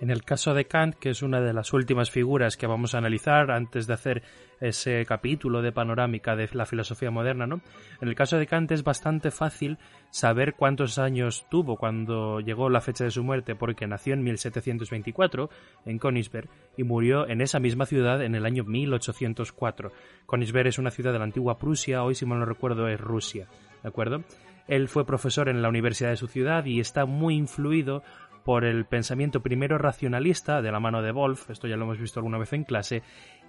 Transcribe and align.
En 0.00 0.08
el 0.10 0.24
caso 0.24 0.54
de 0.54 0.64
Kant, 0.64 0.94
que 0.94 1.10
es 1.10 1.22
una 1.22 1.42
de 1.42 1.52
las 1.52 1.74
últimas 1.74 2.10
figuras 2.10 2.56
que 2.56 2.66
vamos 2.66 2.94
a 2.94 2.98
analizar 2.98 3.50
antes 3.50 3.86
de 3.86 3.92
hacer 3.92 4.22
ese 4.58 5.04
capítulo 5.04 5.60
de 5.60 5.72
panorámica 5.72 6.36
de 6.36 6.48
la 6.52 6.64
filosofía 6.64 7.10
moderna, 7.10 7.46
¿no? 7.46 7.60
En 8.00 8.08
el 8.08 8.14
caso 8.14 8.38
de 8.38 8.46
Kant 8.46 8.72
es 8.72 8.82
bastante 8.82 9.30
fácil 9.30 9.76
saber 10.08 10.54
cuántos 10.54 10.98
años 10.98 11.46
tuvo 11.50 11.76
cuando 11.76 12.40
llegó 12.40 12.70
la 12.70 12.80
fecha 12.80 13.04
de 13.04 13.10
su 13.10 13.22
muerte, 13.22 13.54
porque 13.54 13.86
nació 13.86 14.14
en 14.14 14.22
1724 14.22 15.50
en 15.84 15.98
Königsberg 15.98 16.48
y 16.78 16.82
murió 16.82 17.28
en 17.28 17.42
esa 17.42 17.60
misma 17.60 17.84
ciudad 17.84 18.22
en 18.22 18.34
el 18.34 18.46
año 18.46 18.64
1804. 18.64 19.92
Königsberg 20.26 20.68
es 20.68 20.78
una 20.78 20.90
ciudad 20.90 21.12
de 21.12 21.18
la 21.18 21.24
antigua 21.24 21.58
Prusia, 21.58 22.02
hoy 22.04 22.14
si 22.14 22.24
mal 22.24 22.38
no 22.38 22.46
recuerdo 22.46 22.88
es 22.88 22.98
Rusia, 22.98 23.48
¿de 23.82 23.88
acuerdo? 23.90 24.24
Él 24.66 24.88
fue 24.88 25.04
profesor 25.04 25.48
en 25.48 25.62
la 25.62 25.68
universidad 25.68 26.10
de 26.10 26.16
su 26.16 26.28
ciudad 26.28 26.64
y 26.64 26.80
está 26.80 27.04
muy 27.04 27.34
influido 27.34 28.02
por 28.44 28.64
el 28.64 28.84
pensamiento 28.84 29.40
primero 29.40 29.78
racionalista 29.78 30.62
de 30.62 30.72
la 30.72 30.80
mano 30.80 31.02
de 31.02 31.12
Wolff, 31.12 31.50
esto 31.50 31.68
ya 31.68 31.76
lo 31.76 31.84
hemos 31.84 31.98
visto 31.98 32.20
alguna 32.20 32.38
vez 32.38 32.52
en 32.52 32.64
clase, 32.64 33.02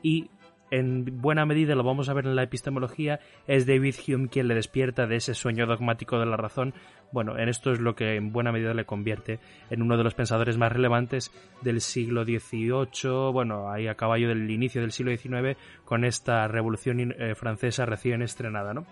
y 0.03 0.29
en 0.71 1.21
buena 1.21 1.45
medida 1.45 1.75
lo 1.75 1.83
vamos 1.83 2.07
a 2.07 2.13
ver 2.13 2.25
en 2.25 2.35
la 2.35 2.43
epistemología, 2.43 3.19
es 3.45 3.67
David 3.67 3.95
Hume 4.07 4.29
quien 4.29 4.47
le 4.47 4.55
despierta 4.55 5.05
de 5.05 5.17
ese 5.17 5.33
sueño 5.33 5.65
dogmático 5.67 6.17
de 6.17 6.25
la 6.25 6.37
razón. 6.37 6.73
Bueno, 7.11 7.37
en 7.37 7.49
esto 7.49 7.71
es 7.71 7.81
lo 7.81 7.93
que 7.93 8.15
en 8.15 8.31
buena 8.31 8.53
medida 8.53 8.73
le 8.73 8.85
convierte 8.85 9.39
en 9.69 9.81
uno 9.81 9.97
de 9.97 10.05
los 10.05 10.15
pensadores 10.15 10.57
más 10.57 10.71
relevantes 10.71 11.31
del 11.61 11.81
siglo 11.81 12.23
XVIII, 12.23 13.33
bueno, 13.33 13.69
ahí 13.69 13.87
a 13.87 13.95
caballo 13.95 14.29
del 14.29 14.49
inicio 14.49 14.79
del 14.79 14.93
siglo 14.93 15.15
XIX, 15.15 15.57
con 15.83 16.05
esta 16.05 16.47
revolución 16.47 17.11
eh, 17.11 17.35
francesa 17.35 17.85
recién 17.85 18.21
estrenada, 18.21 18.73
¿no? 18.73 18.85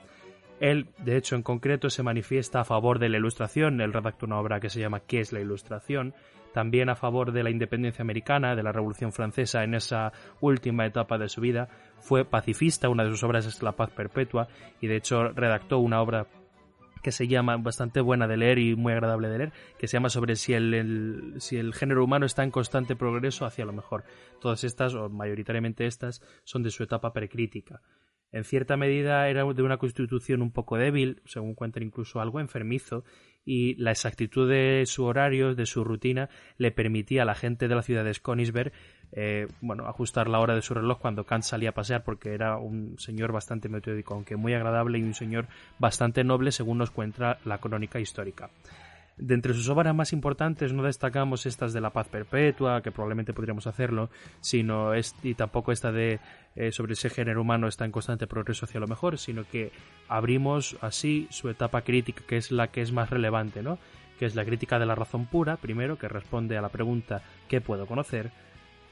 Él, 0.59 0.87
de 0.97 1.17
hecho, 1.17 1.35
en 1.35 1.43
concreto, 1.43 1.89
se 1.89 2.03
manifiesta 2.03 2.61
a 2.61 2.65
favor 2.65 2.99
de 2.99 3.09
la 3.09 3.17
ilustración. 3.17 3.79
Él 3.81 3.93
redactó 3.93 4.25
una 4.25 4.39
obra 4.39 4.59
que 4.59 4.69
se 4.69 4.79
llama 4.79 5.01
¿Qué 5.01 5.19
es 5.19 5.31
la 5.31 5.39
ilustración? 5.39 6.13
También 6.53 6.89
a 6.89 6.95
favor 6.95 7.31
de 7.31 7.43
la 7.43 7.49
independencia 7.49 8.01
americana, 8.01 8.55
de 8.55 8.63
la 8.63 8.71
Revolución 8.71 9.13
Francesa 9.13 9.63
en 9.63 9.75
esa 9.75 10.11
última 10.41 10.85
etapa 10.85 11.17
de 11.17 11.29
su 11.29 11.41
vida. 11.41 11.69
Fue 11.99 12.25
pacifista, 12.25 12.89
una 12.89 13.03
de 13.03 13.11
sus 13.11 13.23
obras 13.23 13.45
es 13.45 13.61
La 13.61 13.73
paz 13.73 13.91
perpetua, 13.91 14.47
y 14.81 14.87
de 14.87 14.97
hecho 14.97 15.29
redactó 15.29 15.77
una 15.79 16.01
obra 16.01 16.27
que 17.01 17.11
se 17.11 17.27
llama 17.27 17.55
bastante 17.57 18.01
buena 18.01 18.27
de 18.27 18.37
leer 18.37 18.59
y 18.59 18.75
muy 18.75 18.93
agradable 18.93 19.29
de 19.29 19.37
leer, 19.37 19.53
que 19.77 19.87
se 19.87 19.95
llama 19.95 20.09
sobre 20.09 20.35
si 20.35 20.53
el, 20.53 21.35
si 21.37 21.57
el 21.57 21.73
género 21.73 22.03
humano 22.03 22.25
está 22.25 22.43
en 22.43 22.51
constante 22.51 22.95
progreso 22.95 23.45
hacia 23.45 23.65
lo 23.65 23.71
mejor. 23.71 24.03
Todas 24.41 24.63
estas, 24.63 24.93
o 24.95 25.07
mayoritariamente 25.09 25.85
estas, 25.85 26.21
son 26.43 26.63
de 26.63 26.71
su 26.71 26.83
etapa 26.83 27.13
precrítica. 27.13 27.81
En 28.31 28.43
cierta 28.43 28.77
medida 28.77 29.27
era 29.27 29.43
de 29.43 29.63
una 29.63 29.77
constitución 29.77 30.41
un 30.41 30.51
poco 30.51 30.77
débil, 30.77 31.21
según 31.25 31.55
cuentan 31.55 31.83
incluso 31.83 32.21
algo 32.21 32.39
enfermizo, 32.39 33.03
y 33.45 33.75
la 33.75 33.91
exactitud 33.91 34.47
de 34.47 34.83
su 34.85 35.05
horario, 35.05 35.55
de 35.55 35.65
su 35.65 35.83
rutina, 35.83 36.29
le 36.57 36.71
permitía 36.71 37.23
a 37.23 37.25
la 37.25 37.35
gente 37.35 37.67
de 37.67 37.75
la 37.75 37.81
ciudad 37.81 38.03
de 38.03 38.13
Königsberg 38.13 38.71
eh, 39.11 39.47
bueno, 39.61 39.87
ajustar 39.87 40.27
la 40.27 40.39
hora 40.39 40.53
de 40.53 40.61
su 40.61 40.73
reloj 40.73 40.99
cuando 40.99 41.25
Kant 41.25 41.43
salía 41.43 41.69
a 41.69 41.73
pasear, 41.73 42.03
porque 42.03 42.33
era 42.33 42.57
un 42.57 42.99
señor 42.99 43.31
bastante 43.31 43.67
metódico, 43.69 44.13
aunque 44.13 44.35
muy 44.35 44.53
agradable 44.53 44.99
y 44.99 45.03
un 45.03 45.15
señor 45.15 45.47
bastante 45.79 46.23
noble, 46.23 46.51
según 46.51 46.77
nos 46.77 46.91
cuenta 46.91 47.39
la 47.45 47.57
crónica 47.57 47.99
histórica. 47.99 48.51
De 49.19 49.33
entre 49.33 49.53
sus 49.53 49.67
obras 49.67 49.93
más 49.93 50.13
importantes 50.13 50.71
no 50.71 50.83
destacamos 50.83 51.45
estas 51.45 51.73
de 51.73 51.81
la 51.81 51.89
paz 51.89 52.07
perpetua, 52.07 52.81
que 52.81 52.91
probablemente 52.91 53.33
podríamos 53.33 53.67
hacerlo, 53.67 54.09
sino 54.39 54.91
y 55.23 55.33
tampoco 55.33 55.73
esta 55.73 55.91
de 55.91 56.21
eh, 56.55 56.71
sobre 56.71 56.93
ese 56.93 57.09
género 57.09 57.41
humano 57.41 57.67
está 57.67 57.83
en 57.83 57.91
constante 57.91 58.27
progreso 58.27 58.65
hacia 58.65 58.79
lo 58.79 58.87
mejor, 58.87 59.17
sino 59.17 59.43
que 59.43 59.73
abrimos 60.07 60.77
así 60.79 61.27
su 61.31 61.49
etapa 61.49 61.81
crítica, 61.81 62.23
que 62.25 62.37
es 62.37 62.49
la 62.49 62.67
que 62.67 62.81
es 62.81 62.93
más 62.93 63.09
relevante, 63.09 63.61
¿no? 63.61 63.77
Que 64.17 64.25
es 64.25 64.35
la 64.35 64.45
crítica 64.45 64.79
de 64.79 64.85
la 64.85 64.95
razón 64.95 65.25
pura, 65.25 65.57
primero, 65.57 65.97
que 65.97 66.07
responde 66.07 66.57
a 66.57 66.61
la 66.61 66.69
pregunta 66.69 67.21
¿qué 67.49 67.59
puedo 67.59 67.87
conocer? 67.87 68.31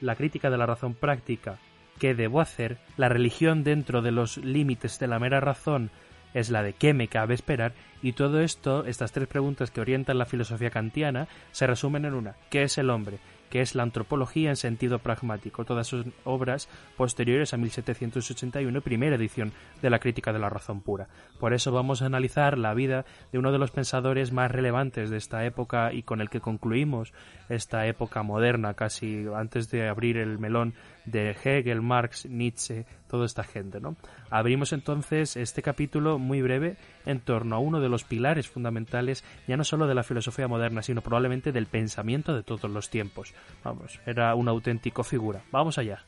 La 0.02 0.14
crítica 0.14 0.50
de 0.50 0.58
la 0.58 0.66
razón 0.66 0.92
práctica, 0.92 1.58
¿qué 1.98 2.14
debo 2.14 2.42
hacer? 2.42 2.76
La 2.98 3.08
religión 3.08 3.64
dentro 3.64 4.02
de 4.02 4.12
los 4.12 4.36
límites 4.36 4.98
de 4.98 5.06
la 5.06 5.18
mera 5.18 5.40
razón, 5.40 5.90
es 6.34 6.50
la 6.50 6.62
de 6.62 6.72
qué 6.72 6.94
me 6.94 7.08
cabe 7.08 7.34
esperar 7.34 7.72
y 8.02 8.12
todo 8.12 8.40
esto, 8.40 8.84
estas 8.84 9.12
tres 9.12 9.26
preguntas 9.26 9.70
que 9.70 9.80
orientan 9.80 10.18
la 10.18 10.26
filosofía 10.26 10.70
kantiana, 10.70 11.28
se 11.50 11.66
resumen 11.66 12.04
en 12.04 12.14
una, 12.14 12.36
¿qué 12.50 12.62
es 12.62 12.78
el 12.78 12.90
hombre? 12.90 13.18
que 13.48 13.60
es 13.60 13.74
la 13.74 13.82
antropología 13.82 14.50
en 14.50 14.56
sentido 14.56 14.98
pragmático. 14.98 15.64
Todas 15.64 15.86
son 15.86 16.12
obras 16.24 16.68
posteriores 16.96 17.54
a 17.54 17.56
1781, 17.56 18.80
primera 18.82 19.16
edición 19.16 19.52
de 19.80 19.90
la 19.90 19.98
crítica 19.98 20.32
de 20.32 20.38
la 20.38 20.50
razón 20.50 20.80
pura. 20.80 21.08
Por 21.38 21.54
eso 21.54 21.72
vamos 21.72 22.02
a 22.02 22.06
analizar 22.06 22.58
la 22.58 22.74
vida 22.74 23.04
de 23.32 23.38
uno 23.38 23.52
de 23.52 23.58
los 23.58 23.70
pensadores 23.70 24.32
más 24.32 24.50
relevantes 24.50 25.10
de 25.10 25.16
esta 25.16 25.44
época 25.44 25.92
y 25.92 26.02
con 26.02 26.20
el 26.20 26.30
que 26.30 26.40
concluimos 26.40 27.12
esta 27.48 27.86
época 27.86 28.22
moderna, 28.22 28.74
casi 28.74 29.24
antes 29.34 29.70
de 29.70 29.88
abrir 29.88 30.18
el 30.18 30.38
melón 30.38 30.74
de 31.10 31.30
Hegel, 31.30 31.82
Marx, 31.82 32.26
Nietzsche, 32.26 32.86
toda 33.08 33.26
esta 33.26 33.44
gente, 33.44 33.80
¿no? 33.80 33.96
Abrimos 34.30 34.72
entonces 34.72 35.36
este 35.36 35.62
capítulo 35.62 36.18
muy 36.18 36.42
breve 36.42 36.76
en 37.06 37.20
torno 37.20 37.56
a 37.56 37.58
uno 37.58 37.80
de 37.80 37.88
los 37.88 38.04
pilares 38.04 38.48
fundamentales 38.48 39.24
ya 39.46 39.56
no 39.56 39.64
solo 39.64 39.86
de 39.86 39.94
la 39.94 40.02
filosofía 40.02 40.48
moderna, 40.48 40.82
sino 40.82 41.02
probablemente 41.02 41.52
del 41.52 41.66
pensamiento 41.66 42.34
de 42.34 42.42
todos 42.42 42.70
los 42.70 42.90
tiempos. 42.90 43.34
Vamos, 43.64 44.00
era 44.06 44.34
un 44.34 44.48
auténtico 44.48 45.02
figura. 45.04 45.42
Vamos 45.50 45.78
allá. 45.78 46.04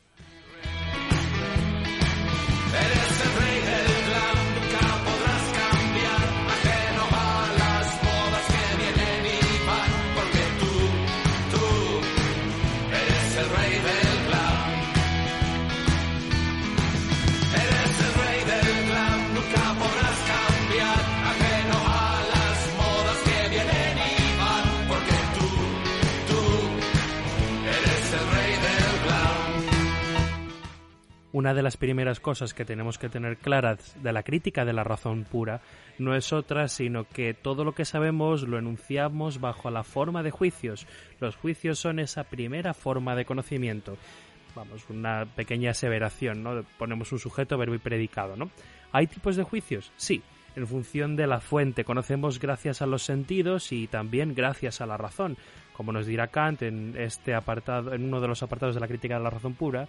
Una 31.40 31.54
de 31.54 31.62
las 31.62 31.78
primeras 31.78 32.20
cosas 32.20 32.52
que 32.52 32.66
tenemos 32.66 32.98
que 32.98 33.08
tener 33.08 33.38
claras 33.38 33.96
de 34.02 34.12
la 34.12 34.22
crítica 34.22 34.66
de 34.66 34.74
la 34.74 34.84
razón 34.84 35.24
pura 35.24 35.62
no 35.98 36.14
es 36.14 36.34
otra 36.34 36.68
sino 36.68 37.04
que 37.04 37.32
todo 37.32 37.64
lo 37.64 37.72
que 37.74 37.86
sabemos 37.86 38.42
lo 38.42 38.58
enunciamos 38.58 39.40
bajo 39.40 39.70
la 39.70 39.82
forma 39.82 40.22
de 40.22 40.32
juicios. 40.32 40.86
Los 41.18 41.36
juicios 41.36 41.78
son 41.78 41.98
esa 41.98 42.24
primera 42.24 42.74
forma 42.74 43.16
de 43.16 43.24
conocimiento. 43.24 43.96
Vamos, 44.54 44.84
una 44.90 45.24
pequeña 45.24 45.70
aseveración, 45.70 46.42
¿no? 46.42 46.62
Ponemos 46.76 47.10
un 47.10 47.18
sujeto, 47.18 47.56
verbo 47.56 47.74
y 47.74 47.78
predicado, 47.78 48.36
¿no? 48.36 48.50
¿Hay 48.92 49.06
tipos 49.06 49.36
de 49.36 49.44
juicios? 49.44 49.92
Sí, 49.96 50.22
en 50.56 50.66
función 50.66 51.16
de 51.16 51.26
la 51.26 51.40
fuente. 51.40 51.84
Conocemos 51.84 52.38
gracias 52.38 52.82
a 52.82 52.86
los 52.86 53.02
sentidos 53.02 53.72
y 53.72 53.86
también 53.86 54.34
gracias 54.34 54.82
a 54.82 54.86
la 54.86 54.98
razón. 54.98 55.38
Como 55.72 55.92
nos 55.92 56.04
dirá 56.04 56.26
Kant 56.26 56.60
en 56.60 56.94
este 56.98 57.32
apartado, 57.32 57.94
en 57.94 58.04
uno 58.04 58.20
de 58.20 58.28
los 58.28 58.42
apartados 58.42 58.74
de 58.74 58.82
la 58.82 58.88
crítica 58.88 59.16
de 59.16 59.24
la 59.24 59.30
razón 59.30 59.54
pura, 59.54 59.88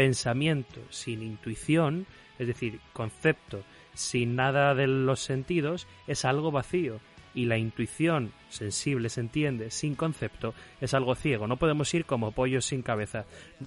pensamiento 0.00 0.80
sin 0.88 1.22
intuición, 1.22 2.06
es 2.38 2.46
decir, 2.46 2.80
concepto 2.94 3.64
sin 3.92 4.34
nada 4.34 4.74
de 4.74 4.86
los 4.86 5.20
sentidos, 5.20 5.86
es 6.06 6.24
algo 6.24 6.50
vacío. 6.50 7.00
Y 7.34 7.44
la 7.44 7.58
intuición 7.58 8.32
sensible, 8.48 9.10
se 9.10 9.20
entiende, 9.20 9.70
sin 9.70 9.96
concepto, 9.96 10.54
es 10.80 10.94
algo 10.94 11.14
ciego. 11.14 11.46
No 11.46 11.58
podemos 11.58 11.92
ir 11.92 12.06
como 12.06 12.32
pollos 12.32 12.64
sin 12.64 12.80
cabeza. 12.80 13.26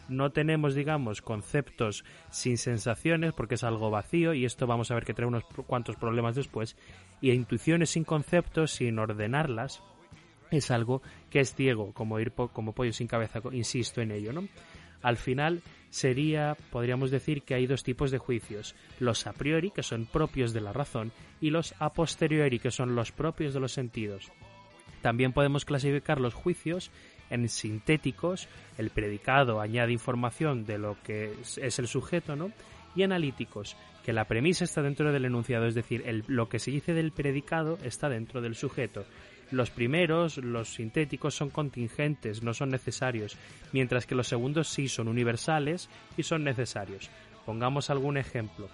No 0.09 0.31
tenemos, 0.31 0.73
digamos, 0.73 1.21
conceptos 1.21 2.03
sin 2.31 2.57
sensaciones 2.57 3.33
porque 3.33 3.53
es 3.53 3.63
algo 3.63 3.91
vacío 3.91 4.33
y 4.33 4.43
esto 4.43 4.65
vamos 4.65 4.89
a 4.89 4.95
ver 4.95 5.05
que 5.05 5.13
trae 5.13 5.27
unos 5.27 5.43
cuantos 5.67 5.97
problemas 5.97 6.33
después. 6.33 6.75
Y 7.21 7.29
intuiciones 7.29 7.91
sin 7.91 8.05
conceptos, 8.05 8.71
sin 8.71 8.97
ordenarlas, 8.97 9.83
es 10.49 10.71
algo 10.71 11.03
que 11.29 11.41
es 11.41 11.53
ciego, 11.53 11.93
como 11.93 12.19
ir 12.19 12.31
como 12.31 12.73
pollo 12.73 12.91
sin 12.91 13.05
cabeza, 13.05 13.39
insisto 13.51 14.01
en 14.01 14.09
ello, 14.09 14.33
¿no? 14.33 14.47
Al 15.03 15.17
final, 15.17 15.61
sería, 15.93 16.57
podríamos 16.71 17.11
decir 17.11 17.43
que 17.43 17.53
hay 17.53 17.67
dos 17.67 17.83
tipos 17.83 18.09
de 18.09 18.17
juicios, 18.17 18.73
los 18.99 19.27
a 19.27 19.33
priori, 19.33 19.69
que 19.69 19.83
son 19.83 20.07
propios 20.07 20.51
de 20.51 20.59
la 20.59 20.73
razón, 20.73 21.11
y 21.39 21.51
los 21.51 21.75
a 21.77 21.93
posteriori, 21.93 22.57
que 22.57 22.71
son 22.71 22.95
los 22.95 23.11
propios 23.11 23.53
de 23.53 23.59
los 23.59 23.73
sentidos. 23.73 24.31
También 25.03 25.33
podemos 25.33 25.65
clasificar 25.65 26.19
los 26.19 26.33
juicios 26.33 26.89
en 27.29 27.47
sintéticos, 27.47 28.47
el 28.79 28.89
predicado 28.89 29.61
añade 29.61 29.91
información 29.91 30.65
de 30.65 30.79
lo 30.79 30.97
que 31.03 31.35
es 31.57 31.77
el 31.77 31.87
sujeto, 31.87 32.35
¿no? 32.35 32.51
Y 32.95 33.03
analíticos, 33.03 33.77
que 34.03 34.13
la 34.13 34.25
premisa 34.25 34.63
está 34.63 34.81
dentro 34.81 35.11
del 35.11 35.25
enunciado, 35.25 35.67
es 35.67 35.75
decir, 35.75 36.03
lo 36.25 36.49
que 36.49 36.57
se 36.57 36.71
dice 36.71 36.93
del 36.93 37.11
predicado 37.11 37.77
está 37.83 38.09
dentro 38.09 38.41
del 38.41 38.55
sujeto. 38.55 39.05
Los 39.53 39.69
primeros, 39.69 40.37
los 40.37 40.73
sintéticos, 40.73 41.35
son 41.35 41.51
contingentes, 41.51 42.41
no 42.41 42.55
son 42.55 42.71
necesarios, 42.71 43.37
mientras 43.71 44.07
que 44.07 44.15
los 44.15 44.27
segundos 44.27 44.67
sí 44.67 44.87
son 44.87 45.07
universales 45.07 45.89
y 46.17 46.23
son 46.23 46.43
necesarios. 46.43 47.11
Pongamos 47.45 47.91
algún 47.91 48.17
ejemplo. 48.17 48.67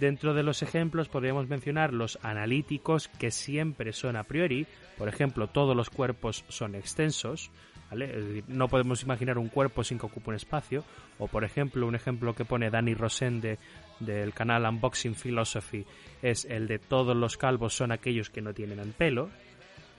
Dentro 0.00 0.34
de 0.34 0.42
los 0.42 0.62
ejemplos 0.62 1.08
podríamos 1.08 1.48
mencionar 1.48 1.92
los 1.92 2.18
analíticos 2.22 3.06
que 3.06 3.30
siempre 3.30 3.92
son 3.92 4.16
a 4.16 4.24
priori, 4.24 4.66
por 4.98 5.08
ejemplo, 5.08 5.46
todos 5.46 5.76
los 5.76 5.90
cuerpos 5.90 6.44
son 6.48 6.74
extensos, 6.74 7.50
no 8.48 8.68
podemos 8.68 9.02
imaginar 9.02 9.38
un 9.38 9.48
cuerpo 9.48 9.82
sin 9.82 9.98
que 9.98 10.06
ocupe 10.06 10.30
un 10.30 10.36
espacio. 10.36 10.84
O, 11.18 11.26
por 11.26 11.44
ejemplo, 11.44 11.86
un 11.86 11.94
ejemplo 11.94 12.34
que 12.34 12.44
pone 12.44 12.70
Dani 12.70 12.94
Rosende 12.94 13.58
del 13.98 14.32
canal 14.32 14.64
Unboxing 14.64 15.14
Philosophy 15.14 15.84
es 16.22 16.44
el 16.44 16.66
de 16.66 16.78
todos 16.78 17.16
los 17.16 17.36
calvos 17.36 17.74
son 17.74 17.92
aquellos 17.92 18.30
que 18.30 18.42
no 18.42 18.54
tienen 18.54 18.78
el 18.78 18.92
pelo. 18.92 19.30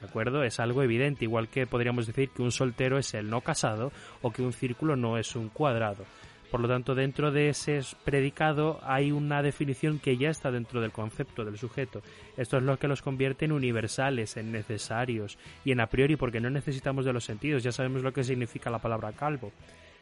¿De 0.01 0.07
acuerdo? 0.07 0.43
Es 0.43 0.59
algo 0.59 0.81
evidente, 0.81 1.25
igual 1.25 1.47
que 1.47 1.67
podríamos 1.67 2.07
decir 2.07 2.29
que 2.29 2.41
un 2.41 2.51
soltero 2.51 2.97
es 2.97 3.13
el 3.13 3.29
no 3.29 3.41
casado 3.41 3.91
o 4.23 4.31
que 4.31 4.41
un 4.41 4.51
círculo 4.51 4.95
no 4.95 5.17
es 5.17 5.35
un 5.35 5.49
cuadrado. 5.49 6.05
Por 6.49 6.59
lo 6.59 6.67
tanto, 6.67 6.95
dentro 6.95 7.31
de 7.31 7.49
ese 7.49 7.79
predicado 8.03 8.81
hay 8.83 9.11
una 9.11 9.41
definición 9.41 9.99
que 9.99 10.17
ya 10.17 10.29
está 10.29 10.51
dentro 10.51 10.81
del 10.81 10.91
concepto 10.91 11.45
del 11.45 11.57
sujeto. 11.57 12.01
Esto 12.35 12.57
es 12.57 12.63
lo 12.63 12.77
que 12.77 12.89
los 12.89 13.01
convierte 13.01 13.45
en 13.45 13.53
universales, 13.53 14.35
en 14.35 14.51
necesarios 14.51 15.37
y 15.63 15.71
en 15.71 15.79
a 15.79 15.87
priori 15.87 16.17
porque 16.17 16.41
no 16.41 16.49
necesitamos 16.49 17.05
de 17.05 17.13
los 17.13 17.23
sentidos, 17.23 17.63
ya 17.63 17.71
sabemos 17.71 18.01
lo 18.01 18.11
que 18.11 18.25
significa 18.25 18.69
la 18.69 18.79
palabra 18.79 19.13
calvo. 19.13 19.53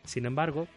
Sin 0.05 0.25
embargo, 0.25 0.67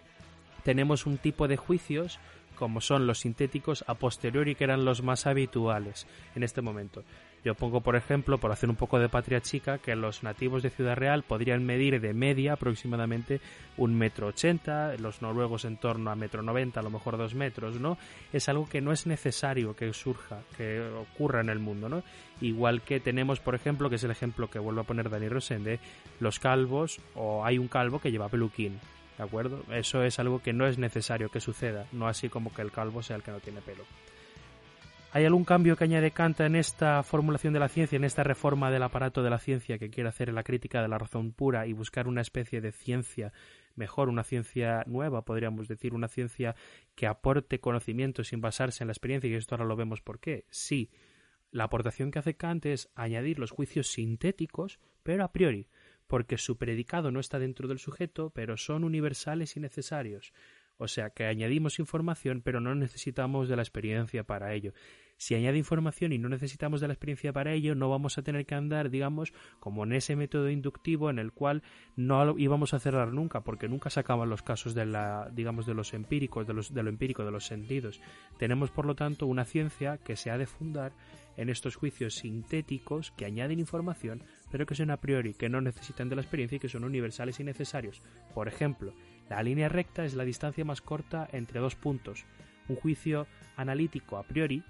tenemos 0.62 1.06
un 1.06 1.16
tipo 1.16 1.48
de 1.48 1.56
juicios 1.56 2.18
como 2.56 2.80
son 2.80 3.06
los 3.06 3.20
sintéticos 3.20 3.84
a 3.86 3.94
posteriori 3.94 4.54
que 4.54 4.64
eran 4.64 4.84
los 4.84 5.02
más 5.02 5.26
habituales 5.26 6.06
en 6.34 6.42
este 6.42 6.62
momento. 6.62 7.02
Yo 7.44 7.56
pongo, 7.56 7.80
por 7.80 7.96
ejemplo, 7.96 8.38
por 8.38 8.52
hacer 8.52 8.70
un 8.70 8.76
poco 8.76 9.00
de 9.00 9.08
patria 9.08 9.40
chica, 9.40 9.78
que 9.78 9.96
los 9.96 10.22
nativos 10.22 10.62
de 10.62 10.70
Ciudad 10.70 10.94
Real 10.94 11.24
podrían 11.24 11.66
medir 11.66 12.00
de 12.00 12.14
media 12.14 12.52
aproximadamente 12.52 13.40
un 13.76 13.98
metro 13.98 14.28
ochenta, 14.28 14.94
los 14.98 15.22
noruegos 15.22 15.64
en 15.64 15.76
torno 15.76 16.12
a 16.12 16.14
metro 16.14 16.42
noventa, 16.42 16.78
a 16.78 16.82
lo 16.84 16.90
mejor 16.90 17.16
dos 17.18 17.34
metros, 17.34 17.80
¿no? 17.80 17.98
Es 18.32 18.48
algo 18.48 18.68
que 18.68 18.80
no 18.80 18.92
es 18.92 19.08
necesario 19.08 19.74
que 19.74 19.92
surja, 19.92 20.38
que 20.56 20.80
ocurra 20.80 21.40
en 21.40 21.48
el 21.48 21.58
mundo, 21.58 21.88
¿no? 21.88 22.04
Igual 22.40 22.82
que 22.82 23.00
tenemos, 23.00 23.40
por 23.40 23.56
ejemplo, 23.56 23.90
que 23.90 23.96
es 23.96 24.04
el 24.04 24.12
ejemplo 24.12 24.48
que 24.48 24.60
vuelvo 24.60 24.82
a 24.82 24.84
poner 24.84 25.10
Dani 25.10 25.28
Rosende, 25.28 25.80
los 26.20 26.38
calvos, 26.38 27.00
o 27.16 27.44
hay 27.44 27.58
un 27.58 27.66
calvo 27.66 27.98
que 27.98 28.12
lleva 28.12 28.28
peluquín, 28.28 28.78
¿de 29.16 29.24
acuerdo? 29.24 29.64
Eso 29.70 30.02
es 30.02 30.18
algo 30.18 30.40
que 30.42 30.52
no 30.52 30.66
es 30.66 30.78
necesario 30.78 31.28
que 31.28 31.40
suceda, 31.40 31.86
no 31.92 32.08
así 32.08 32.28
como 32.28 32.52
que 32.52 32.62
el 32.62 32.72
calvo 32.72 33.02
sea 33.02 33.16
el 33.16 33.22
que 33.22 33.30
no 33.30 33.40
tiene 33.40 33.60
pelo. 33.60 33.84
¿Hay 35.14 35.26
algún 35.26 35.44
cambio 35.44 35.76
que 35.76 35.84
añade 35.84 36.12
Kant 36.12 36.40
en 36.40 36.56
esta 36.56 37.02
formulación 37.02 37.52
de 37.52 37.60
la 37.60 37.68
ciencia, 37.68 37.96
en 37.96 38.04
esta 38.04 38.24
reforma 38.24 38.70
del 38.70 38.82
aparato 38.82 39.22
de 39.22 39.28
la 39.28 39.38
ciencia 39.38 39.76
que 39.76 39.90
quiere 39.90 40.08
hacer 40.08 40.32
la 40.32 40.42
crítica 40.42 40.80
de 40.80 40.88
la 40.88 40.96
razón 40.96 41.32
pura 41.32 41.66
y 41.66 41.74
buscar 41.74 42.08
una 42.08 42.22
especie 42.22 42.62
de 42.62 42.72
ciencia 42.72 43.30
mejor, 43.74 44.08
una 44.08 44.24
ciencia 44.24 44.84
nueva, 44.86 45.22
podríamos 45.22 45.68
decir, 45.68 45.92
una 45.92 46.08
ciencia 46.08 46.54
que 46.94 47.06
aporte 47.06 47.60
conocimiento 47.60 48.24
sin 48.24 48.40
basarse 48.40 48.84
en 48.84 48.88
la 48.88 48.92
experiencia, 48.92 49.28
y 49.28 49.34
esto 49.34 49.54
ahora 49.54 49.66
lo 49.66 49.76
vemos 49.76 50.00
por 50.00 50.18
qué? 50.18 50.46
Sí, 50.48 50.90
la 51.50 51.64
aportación 51.64 52.10
que 52.10 52.18
hace 52.18 52.34
Kant 52.34 52.64
es 52.64 52.88
añadir 52.94 53.38
los 53.38 53.50
juicios 53.50 53.88
sintéticos, 53.88 54.80
pero 55.02 55.24
a 55.24 55.32
priori, 55.32 55.68
porque 56.12 56.36
su 56.36 56.58
predicado 56.58 57.10
no 57.10 57.20
está 57.20 57.38
dentro 57.38 57.68
del 57.68 57.78
sujeto, 57.78 58.28
pero 58.34 58.58
son 58.58 58.84
universales 58.84 59.56
y 59.56 59.60
necesarios. 59.60 60.34
O 60.76 60.86
sea 60.86 61.08
que 61.08 61.24
añadimos 61.24 61.78
información, 61.78 62.42
pero 62.44 62.60
no 62.60 62.74
necesitamos 62.74 63.48
de 63.48 63.56
la 63.56 63.62
experiencia 63.62 64.22
para 64.22 64.52
ello. 64.52 64.74
Si 65.16 65.34
añade 65.34 65.56
información 65.56 66.12
y 66.12 66.18
no 66.18 66.28
necesitamos 66.28 66.82
de 66.82 66.88
la 66.88 66.92
experiencia 66.92 67.32
para 67.32 67.54
ello, 67.54 67.74
no 67.74 67.88
vamos 67.88 68.18
a 68.18 68.22
tener 68.22 68.44
que 68.44 68.54
andar, 68.54 68.90
digamos, 68.90 69.32
como 69.58 69.84
en 69.84 69.94
ese 69.94 70.14
método 70.14 70.50
inductivo 70.50 71.08
en 71.08 71.18
el 71.18 71.32
cual 71.32 71.62
no 71.96 72.38
íbamos 72.38 72.74
a 72.74 72.78
cerrar 72.78 73.14
nunca, 73.14 73.40
porque 73.40 73.66
nunca 73.66 73.88
sacaban 73.88 74.28
los 74.28 74.42
casos 74.42 74.74
de 74.74 74.84
la, 74.84 75.30
digamos, 75.32 75.64
de 75.64 75.72
los 75.72 75.94
empíricos, 75.94 76.46
de, 76.46 76.52
los, 76.52 76.74
de 76.74 76.82
lo 76.82 76.90
empírico, 76.90 77.24
de 77.24 77.30
los 77.30 77.46
sentidos. 77.46 78.02
Tenemos, 78.36 78.70
por 78.70 78.84
lo 78.84 78.94
tanto, 78.96 79.26
una 79.26 79.46
ciencia 79.46 79.96
que 79.96 80.16
se 80.16 80.30
ha 80.30 80.36
de 80.36 80.44
fundar 80.44 80.92
en 81.36 81.48
estos 81.48 81.76
juicios 81.76 82.14
sintéticos 82.14 83.12
que 83.12 83.24
añaden 83.24 83.58
información, 83.58 84.22
pero 84.50 84.66
que 84.66 84.74
son 84.74 84.90
a 84.90 84.98
priori, 84.98 85.34
que 85.34 85.48
no 85.48 85.60
necesitan 85.60 86.08
de 86.08 86.16
la 86.16 86.22
experiencia 86.22 86.56
y 86.56 86.60
que 86.60 86.68
son 86.68 86.84
universales 86.84 87.40
y 87.40 87.44
necesarios. 87.44 88.02
Por 88.34 88.48
ejemplo, 88.48 88.94
la 89.28 89.42
línea 89.42 89.68
recta 89.68 90.04
es 90.04 90.14
la 90.14 90.24
distancia 90.24 90.64
más 90.64 90.82
corta 90.82 91.28
entre 91.32 91.60
dos 91.60 91.74
puntos. 91.74 92.24
Un 92.68 92.76
juicio 92.76 93.26
analítico 93.56 94.16
a 94.16 94.22
priori 94.24 94.62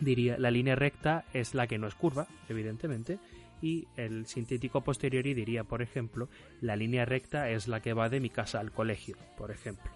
diría 0.00 0.36
la 0.38 0.50
línea 0.50 0.74
recta 0.74 1.24
es 1.32 1.54
la 1.54 1.66
que 1.66 1.78
no 1.78 1.86
es 1.86 1.94
curva, 1.94 2.26
evidentemente, 2.48 3.18
y 3.62 3.86
el 3.96 4.26
sintético 4.26 4.82
posteriori 4.82 5.34
diría, 5.34 5.64
por 5.64 5.82
ejemplo, 5.82 6.28
la 6.60 6.76
línea 6.76 7.04
recta 7.04 7.50
es 7.50 7.68
la 7.68 7.80
que 7.80 7.94
va 7.94 8.08
de 8.08 8.20
mi 8.20 8.28
casa 8.28 8.60
al 8.60 8.72
colegio, 8.72 9.16
por 9.38 9.50
ejemplo. 9.50 9.90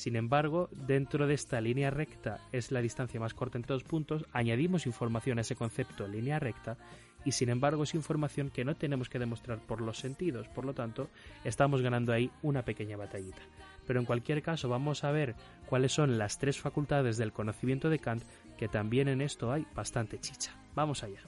Sin 0.00 0.16
embargo, 0.16 0.70
dentro 0.72 1.26
de 1.26 1.34
esta 1.34 1.60
línea 1.60 1.90
recta 1.90 2.40
es 2.52 2.72
la 2.72 2.80
distancia 2.80 3.20
más 3.20 3.34
corta 3.34 3.58
entre 3.58 3.74
dos 3.74 3.84
puntos, 3.84 4.24
añadimos 4.32 4.86
información 4.86 5.36
a 5.36 5.42
ese 5.42 5.56
concepto 5.56 6.08
línea 6.08 6.38
recta 6.38 6.78
y 7.22 7.32
sin 7.32 7.50
embargo 7.50 7.82
es 7.82 7.94
información 7.94 8.48
que 8.48 8.64
no 8.64 8.74
tenemos 8.74 9.10
que 9.10 9.18
demostrar 9.18 9.58
por 9.58 9.82
los 9.82 9.98
sentidos, 9.98 10.48
por 10.48 10.64
lo 10.64 10.72
tanto 10.72 11.10
estamos 11.44 11.82
ganando 11.82 12.14
ahí 12.14 12.30
una 12.40 12.64
pequeña 12.64 12.96
batallita. 12.96 13.42
Pero 13.86 14.00
en 14.00 14.06
cualquier 14.06 14.40
caso 14.40 14.70
vamos 14.70 15.04
a 15.04 15.10
ver 15.10 15.34
cuáles 15.66 15.92
son 15.92 16.16
las 16.16 16.38
tres 16.38 16.58
facultades 16.58 17.18
del 17.18 17.34
conocimiento 17.34 17.90
de 17.90 17.98
Kant, 17.98 18.22
que 18.56 18.68
también 18.68 19.06
en 19.06 19.20
esto 19.20 19.52
hay 19.52 19.66
bastante 19.74 20.18
chicha. 20.18 20.54
Vamos 20.74 21.04
allá. 21.04 21.20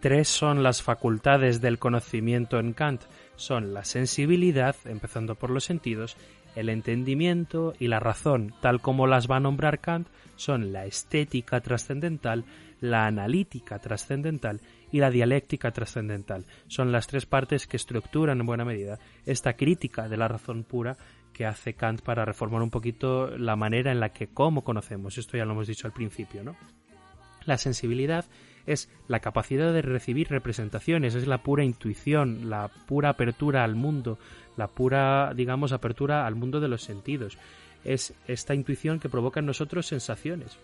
Tres 0.00 0.28
son 0.28 0.62
las 0.62 0.82
facultades 0.82 1.60
del 1.60 1.78
conocimiento 1.78 2.58
en 2.58 2.72
Kant. 2.72 3.02
Son 3.36 3.74
la 3.74 3.84
sensibilidad, 3.84 4.74
empezando 4.86 5.34
por 5.34 5.50
los 5.50 5.64
sentidos, 5.64 6.16
el 6.56 6.70
entendimiento 6.70 7.74
y 7.78 7.88
la 7.88 8.00
razón, 8.00 8.54
tal 8.62 8.80
como 8.80 9.06
las 9.06 9.30
va 9.30 9.36
a 9.36 9.40
nombrar 9.40 9.80
Kant, 9.80 10.08
son 10.36 10.72
la 10.72 10.86
estética 10.86 11.60
trascendental, 11.60 12.46
la 12.80 13.04
analítica 13.04 13.78
trascendental 13.78 14.62
y 14.90 15.00
la 15.00 15.10
dialéctica 15.10 15.70
trascendental. 15.70 16.46
Son 16.66 16.92
las 16.92 17.06
tres 17.06 17.26
partes 17.26 17.66
que 17.66 17.76
estructuran 17.76 18.40
en 18.40 18.46
buena 18.46 18.64
medida 18.64 18.98
esta 19.26 19.52
crítica 19.52 20.08
de 20.08 20.16
la 20.16 20.28
razón 20.28 20.64
pura 20.64 20.96
que 21.34 21.44
hace 21.44 21.74
Kant 21.74 22.00
para 22.00 22.24
reformar 22.24 22.62
un 22.62 22.70
poquito 22.70 23.36
la 23.36 23.54
manera 23.54 23.92
en 23.92 24.00
la 24.00 24.14
que 24.14 24.28
cómo 24.28 24.64
conocemos. 24.64 25.18
Esto 25.18 25.36
ya 25.36 25.44
lo 25.44 25.52
hemos 25.52 25.68
dicho 25.68 25.86
al 25.86 25.92
principio, 25.92 26.42
¿no? 26.42 26.56
La 27.44 27.58
sensibilidad 27.58 28.24
es 28.66 28.88
la 29.08 29.20
capacidad 29.20 29.72
de 29.72 29.82
recibir 29.82 30.28
representaciones, 30.28 31.14
es 31.14 31.26
la 31.26 31.42
pura 31.42 31.64
intuición, 31.64 32.50
la 32.50 32.68
pura 32.68 33.10
apertura 33.10 33.64
al 33.64 33.74
mundo, 33.74 34.18
la 34.56 34.68
pura, 34.68 35.32
digamos, 35.34 35.72
apertura 35.72 36.26
al 36.26 36.34
mundo 36.34 36.60
de 36.60 36.68
los 36.68 36.82
sentidos. 36.82 37.38
Es 37.84 38.14
esta 38.26 38.54
intuición 38.54 39.00
que 39.00 39.08
provoca 39.08 39.40
en 39.40 39.46
nosotros 39.46 39.86
sensaciones. 39.86 40.58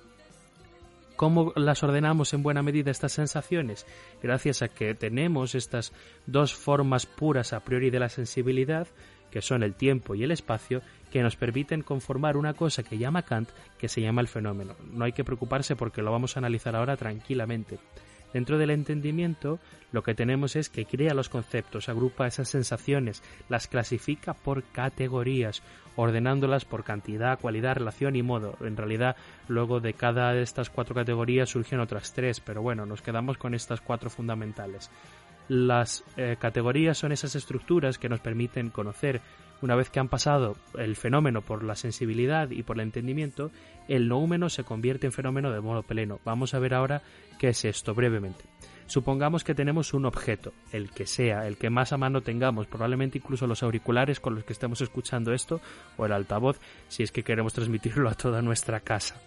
¿Cómo 1.16 1.54
las 1.56 1.82
ordenamos 1.82 2.34
en 2.34 2.42
buena 2.42 2.62
medida 2.62 2.90
estas 2.90 3.12
sensaciones? 3.12 3.86
Gracias 4.22 4.60
a 4.60 4.68
que 4.68 4.94
tenemos 4.94 5.54
estas 5.54 5.92
dos 6.26 6.54
formas 6.54 7.06
puras 7.06 7.54
a 7.54 7.60
priori 7.60 7.88
de 7.88 8.00
la 8.00 8.10
sensibilidad, 8.10 8.86
que 9.36 9.42
son 9.42 9.62
el 9.62 9.74
tiempo 9.74 10.14
y 10.14 10.24
el 10.24 10.30
espacio, 10.30 10.80
que 11.12 11.22
nos 11.22 11.36
permiten 11.36 11.82
conformar 11.82 12.38
una 12.38 12.54
cosa 12.54 12.82
que 12.82 12.96
llama 12.96 13.20
Kant, 13.20 13.50
que 13.76 13.86
se 13.86 14.00
llama 14.00 14.22
el 14.22 14.28
fenómeno. 14.28 14.74
No 14.94 15.04
hay 15.04 15.12
que 15.12 15.24
preocuparse 15.24 15.76
porque 15.76 16.00
lo 16.00 16.10
vamos 16.10 16.34
a 16.34 16.40
analizar 16.40 16.74
ahora 16.74 16.96
tranquilamente. 16.96 17.78
Dentro 18.32 18.56
del 18.56 18.70
entendimiento, 18.70 19.58
lo 19.92 20.02
que 20.02 20.14
tenemos 20.14 20.56
es 20.56 20.70
que 20.70 20.86
crea 20.86 21.12
los 21.12 21.28
conceptos, 21.28 21.90
agrupa 21.90 22.26
esas 22.26 22.48
sensaciones, 22.48 23.22
las 23.50 23.68
clasifica 23.68 24.32
por 24.32 24.62
categorías, 24.64 25.62
ordenándolas 25.96 26.64
por 26.64 26.82
cantidad, 26.82 27.38
cualidad, 27.38 27.76
relación 27.76 28.16
y 28.16 28.22
modo. 28.22 28.56
En 28.62 28.78
realidad, 28.78 29.16
luego 29.48 29.80
de 29.80 29.92
cada 29.92 30.32
de 30.32 30.40
estas 30.40 30.70
cuatro 30.70 30.94
categorías 30.94 31.50
surgen 31.50 31.80
otras 31.80 32.14
tres, 32.14 32.40
pero 32.40 32.62
bueno, 32.62 32.86
nos 32.86 33.02
quedamos 33.02 33.36
con 33.36 33.54
estas 33.54 33.82
cuatro 33.82 34.08
fundamentales. 34.08 34.90
Las 35.48 36.04
eh, 36.16 36.36
categorías 36.38 36.98
son 36.98 37.12
esas 37.12 37.36
estructuras 37.36 37.98
que 37.98 38.08
nos 38.08 38.20
permiten 38.20 38.70
conocer 38.70 39.20
una 39.62 39.74
vez 39.74 39.90
que 39.90 40.00
han 40.00 40.08
pasado 40.08 40.56
el 40.76 40.96
fenómeno 40.96 41.40
por 41.40 41.64
la 41.64 41.76
sensibilidad 41.76 42.50
y 42.50 42.62
por 42.62 42.76
el 42.76 42.82
entendimiento, 42.82 43.50
el 43.88 44.08
noúmeno 44.08 44.50
se 44.50 44.64
convierte 44.64 45.06
en 45.06 45.12
fenómeno 45.12 45.50
de 45.50 45.60
modo 45.60 45.82
pleno. 45.82 46.20
Vamos 46.24 46.52
a 46.52 46.58
ver 46.58 46.74
ahora 46.74 47.02
qué 47.38 47.48
es 47.48 47.64
esto 47.64 47.94
brevemente. 47.94 48.44
Supongamos 48.86 49.42
que 49.42 49.54
tenemos 49.54 49.94
un 49.94 50.06
objeto, 50.06 50.52
el 50.72 50.90
que 50.90 51.06
sea, 51.06 51.48
el 51.48 51.56
que 51.56 51.70
más 51.70 51.92
a 51.92 51.96
mano 51.96 52.20
tengamos, 52.20 52.66
probablemente 52.66 53.18
incluso 53.18 53.46
los 53.46 53.62
auriculares 53.62 54.20
con 54.20 54.34
los 54.34 54.44
que 54.44 54.52
estemos 54.52 54.80
escuchando 54.80 55.32
esto, 55.32 55.60
o 55.96 56.06
el 56.06 56.12
altavoz, 56.12 56.60
si 56.88 57.02
es 57.02 57.10
que 57.10 57.24
queremos 57.24 57.52
transmitirlo 57.52 58.08
a 58.08 58.14
toda 58.14 58.42
nuestra 58.42 58.80
casa. 58.80 59.20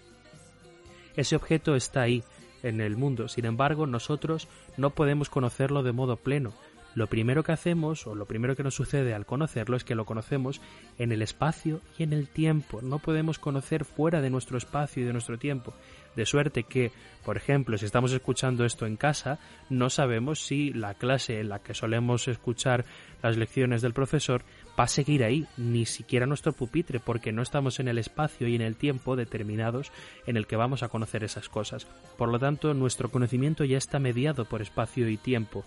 Ese 1.14 1.36
objeto 1.36 1.74
está 1.74 2.02
ahí, 2.02 2.22
en 2.62 2.80
el 2.80 2.96
mundo, 2.96 3.28
sin 3.28 3.46
embargo, 3.46 3.86
nosotros 3.86 4.48
no 4.76 4.90
podemos 4.90 5.30
conocerlo 5.30 5.82
de 5.82 5.92
modo 5.92 6.16
pleno, 6.16 6.52
lo 6.94 7.06
primero 7.06 7.44
que 7.44 7.52
hacemos 7.52 8.06
o 8.06 8.16
lo 8.16 8.26
primero 8.26 8.56
que 8.56 8.64
nos 8.64 8.74
sucede 8.74 9.14
al 9.14 9.24
conocerlo 9.24 9.76
es 9.76 9.84
que 9.84 9.94
lo 9.94 10.04
conocemos 10.04 10.60
en 10.98 11.12
el 11.12 11.22
espacio 11.22 11.80
y 11.96 12.02
en 12.02 12.12
el 12.12 12.28
tiempo. 12.28 12.82
No 12.82 12.98
podemos 12.98 13.38
conocer 13.38 13.84
fuera 13.84 14.20
de 14.20 14.30
nuestro 14.30 14.58
espacio 14.58 15.02
y 15.02 15.06
de 15.06 15.12
nuestro 15.12 15.38
tiempo. 15.38 15.72
De 16.16 16.26
suerte 16.26 16.64
que, 16.64 16.90
por 17.24 17.36
ejemplo, 17.36 17.78
si 17.78 17.84
estamos 17.84 18.12
escuchando 18.12 18.64
esto 18.64 18.86
en 18.86 18.96
casa, 18.96 19.38
no 19.68 19.88
sabemos 19.88 20.40
si 20.40 20.72
la 20.72 20.94
clase 20.94 21.38
en 21.38 21.50
la 21.50 21.60
que 21.60 21.74
solemos 21.74 22.26
escuchar 22.26 22.84
las 23.22 23.36
lecciones 23.36 23.82
del 23.82 23.92
profesor 23.92 24.42
va 24.78 24.84
a 24.84 24.88
seguir 24.88 25.24
ahí, 25.24 25.46
ni 25.56 25.86
siquiera 25.86 26.26
nuestro 26.26 26.52
pupitre, 26.52 27.00
porque 27.00 27.32
no 27.32 27.42
estamos 27.42 27.80
en 27.80 27.88
el 27.88 27.98
espacio 27.98 28.48
y 28.48 28.54
en 28.54 28.62
el 28.62 28.76
tiempo 28.76 29.16
determinados 29.16 29.92
en 30.26 30.36
el 30.36 30.46
que 30.46 30.56
vamos 30.56 30.82
a 30.82 30.88
conocer 30.88 31.24
esas 31.24 31.48
cosas. 31.48 31.86
Por 32.16 32.28
lo 32.30 32.38
tanto, 32.38 32.74
nuestro 32.74 33.10
conocimiento 33.10 33.64
ya 33.64 33.78
está 33.78 33.98
mediado 33.98 34.44
por 34.44 34.62
espacio 34.62 35.08
y 35.08 35.16
tiempo 35.16 35.64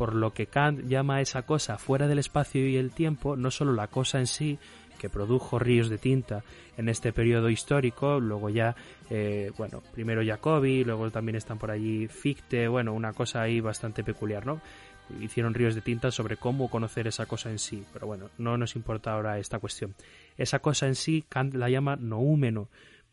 por 0.00 0.14
lo 0.14 0.32
que 0.32 0.46
Kant 0.46 0.88
llama 0.88 1.16
a 1.16 1.20
esa 1.20 1.42
cosa 1.42 1.76
fuera 1.76 2.08
del 2.08 2.18
espacio 2.18 2.66
y 2.66 2.78
el 2.78 2.90
tiempo, 2.90 3.36
no 3.36 3.50
solo 3.50 3.74
la 3.74 3.88
cosa 3.88 4.18
en 4.18 4.26
sí, 4.26 4.58
que 4.98 5.10
produjo 5.10 5.58
ríos 5.58 5.90
de 5.90 5.98
tinta 5.98 6.42
en 6.76 6.88
este 6.88 7.12
periodo 7.12 7.50
histórico, 7.50 8.20
luego 8.20 8.48
ya, 8.48 8.74
eh, 9.10 9.50
bueno, 9.58 9.82
primero 9.92 10.22
Jacobi, 10.24 10.84
luego 10.84 11.10
también 11.10 11.36
están 11.36 11.58
por 11.58 11.70
allí 11.70 12.06
Fichte, 12.06 12.68
bueno, 12.68 12.94
una 12.94 13.12
cosa 13.12 13.42
ahí 13.42 13.60
bastante 13.60 14.04
peculiar, 14.04 14.46
¿no? 14.46 14.62
Hicieron 15.20 15.54
ríos 15.54 15.74
de 15.74 15.80
tinta 15.80 16.10
sobre 16.10 16.36
cómo 16.36 16.70
conocer 16.70 17.06
esa 17.06 17.26
cosa 17.26 17.50
en 17.50 17.58
sí, 17.58 17.84
pero 17.92 18.06
bueno, 18.06 18.30
no 18.38 18.56
nos 18.56 18.76
importa 18.76 19.12
ahora 19.12 19.38
esta 19.38 19.58
cuestión. 19.58 19.94
Esa 20.36 20.60
cosa 20.60 20.86
en 20.86 20.94
sí, 20.94 21.24
Kant 21.28 21.54
la 21.54 21.68
llama 21.68 21.96
noúmeno, 21.96 22.68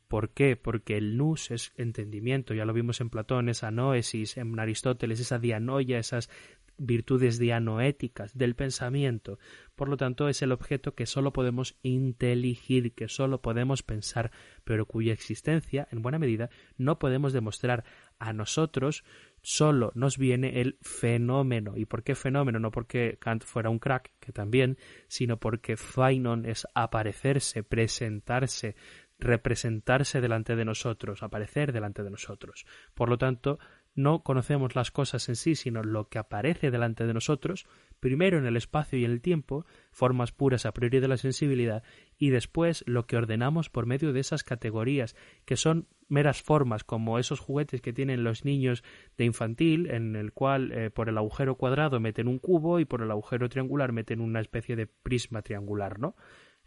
¿Por 0.07 0.29
qué? 0.29 0.55
Porque 0.55 0.95
el 0.95 1.17
nous 1.17 1.51
es 1.51 1.73
entendimiento, 1.75 2.53
ya 2.53 2.63
lo 2.63 2.71
vimos 2.71 3.01
en 3.01 3.09
Platón, 3.09 3.49
esa 3.49 3.71
noesis, 3.71 4.37
en 4.37 4.57
Aristóteles, 4.57 5.19
esa 5.19 5.37
dianoia, 5.37 5.99
esas 5.99 6.29
virtudes 6.77 7.39
dianoéticas 7.39 8.37
del 8.37 8.55
pensamiento. 8.55 9.39
Por 9.75 9.89
lo 9.89 9.97
tanto, 9.97 10.29
es 10.29 10.41
el 10.41 10.51
objeto 10.51 10.93
que 10.95 11.05
sólo 11.05 11.33
podemos 11.33 11.75
inteligir, 11.83 12.93
que 12.93 13.09
sólo 13.09 13.41
podemos 13.41 13.83
pensar, 13.83 14.31
pero 14.63 14.85
cuya 14.85 15.13
existencia, 15.13 15.87
en 15.91 16.01
buena 16.01 16.19
medida, 16.19 16.49
no 16.77 16.99
podemos 16.99 17.33
demostrar. 17.33 17.83
A 18.19 18.33
nosotros 18.33 19.03
solo 19.47 19.93
nos 19.95 20.17
viene 20.17 20.59
el 20.59 20.77
fenómeno. 20.81 21.77
¿Y 21.77 21.85
por 21.85 22.03
qué 22.03 22.15
fenómeno? 22.15 22.59
No 22.59 22.69
porque 22.69 23.17
Kant 23.17 23.45
fuera 23.45 23.69
un 23.69 23.79
crack, 23.79 24.11
que 24.19 24.33
también, 24.33 24.77
sino 25.07 25.39
porque 25.39 25.77
Fainon 25.77 26.45
es 26.45 26.67
aparecerse, 26.73 27.63
presentarse, 27.63 28.75
representarse 29.17 30.19
delante 30.19 30.57
de 30.57 30.65
nosotros, 30.65 31.23
aparecer 31.23 31.71
delante 31.71 32.03
de 32.03 32.09
nosotros. 32.09 32.65
Por 32.93 33.07
lo 33.07 33.17
tanto, 33.17 33.57
no 33.95 34.21
conocemos 34.21 34.75
las 34.75 34.91
cosas 34.91 35.29
en 35.29 35.37
sí, 35.37 35.55
sino 35.55 35.81
lo 35.81 36.09
que 36.09 36.19
aparece 36.19 36.69
delante 36.69 37.07
de 37.07 37.13
nosotros, 37.13 37.65
primero 38.01 38.37
en 38.37 38.47
el 38.47 38.57
espacio 38.57 38.99
y 38.99 39.05
en 39.05 39.11
el 39.11 39.21
tiempo, 39.21 39.65
formas 39.91 40.33
puras 40.33 40.65
a 40.65 40.73
priori 40.73 40.99
de 40.99 41.07
la 41.07 41.15
sensibilidad, 41.15 41.83
y 42.17 42.31
después 42.31 42.83
lo 42.85 43.07
que 43.07 43.15
ordenamos 43.15 43.69
por 43.69 43.85
medio 43.85 44.11
de 44.11 44.19
esas 44.19 44.43
categorías, 44.43 45.15
que 45.45 45.55
son 45.55 45.87
meras 46.07 46.41
formas, 46.41 46.83
como 46.83 47.19
esos 47.19 47.39
juguetes 47.39 47.81
que 47.81 47.93
tienen 47.93 48.23
los 48.23 48.45
niños 48.45 48.83
de 49.17 49.25
infantil, 49.25 49.89
en 49.89 50.15
el 50.15 50.31
cual 50.31 50.71
eh, 50.71 50.89
por 50.89 51.09
el 51.09 51.17
agujero 51.17 51.55
cuadrado 51.55 51.99
meten 51.99 52.27
un 52.27 52.39
cubo 52.39 52.79
y 52.79 52.85
por 52.85 53.01
el 53.01 53.11
agujero 53.11 53.49
triangular 53.49 53.91
meten 53.91 54.21
una 54.21 54.39
especie 54.39 54.75
de 54.75 54.87
prisma 54.87 55.41
triangular, 55.41 55.99
¿no? 55.99 56.15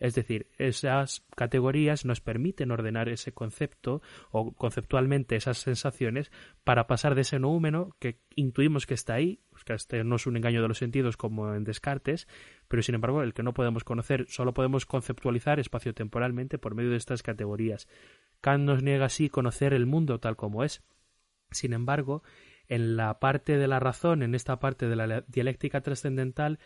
Es 0.00 0.14
decir, 0.14 0.48
esas 0.58 1.26
categorías 1.36 2.04
nos 2.06 2.20
permiten 2.20 2.70
ordenar 2.70 3.10
ese 3.10 3.32
concepto 3.32 4.00
o 4.30 4.52
conceptualmente 4.52 5.36
esas 5.36 5.58
sensaciones 5.58 6.32
para 6.64 6.86
pasar 6.86 7.14
de 7.14 7.20
ese 7.20 7.38
noúmeno 7.38 7.94
que 8.00 8.18
intuimos 8.34 8.86
que 8.86 8.94
está 8.94 9.14
ahí, 9.14 9.40
pues 9.50 9.62
que 9.64 9.74
este 9.74 10.02
no 10.02 10.16
es 10.16 10.26
un 10.26 10.38
engaño 10.38 10.62
de 10.62 10.68
los 10.68 10.78
sentidos 10.78 11.18
como 11.18 11.54
en 11.54 11.64
Descartes, 11.64 12.26
pero 12.66 12.82
sin 12.82 12.94
embargo 12.94 13.22
el 13.22 13.34
que 13.34 13.42
no 13.42 13.52
podemos 13.52 13.84
conocer, 13.84 14.26
solo 14.28 14.54
podemos 14.54 14.86
conceptualizar 14.86 15.60
espacio-temporalmente 15.60 16.58
por 16.58 16.74
medio 16.74 16.90
de 16.90 16.96
estas 16.96 17.22
categorías. 17.22 17.86
Kant 18.40 18.64
nos 18.64 18.82
niega 18.82 19.04
así 19.04 19.28
conocer 19.28 19.74
el 19.74 19.84
mundo 19.84 20.18
tal 20.18 20.36
como 20.36 20.64
es. 20.64 20.82
Sin 21.50 21.74
embargo, 21.74 22.22
en 22.68 22.96
la 22.96 23.18
parte 23.18 23.58
de 23.58 23.66
la 23.66 23.80
razón, 23.80 24.22
en 24.22 24.34
esta 24.34 24.60
parte 24.60 24.88
de 24.88 24.96
la 24.96 25.24
dialéctica 25.26 25.80
trascendental, 25.80 26.60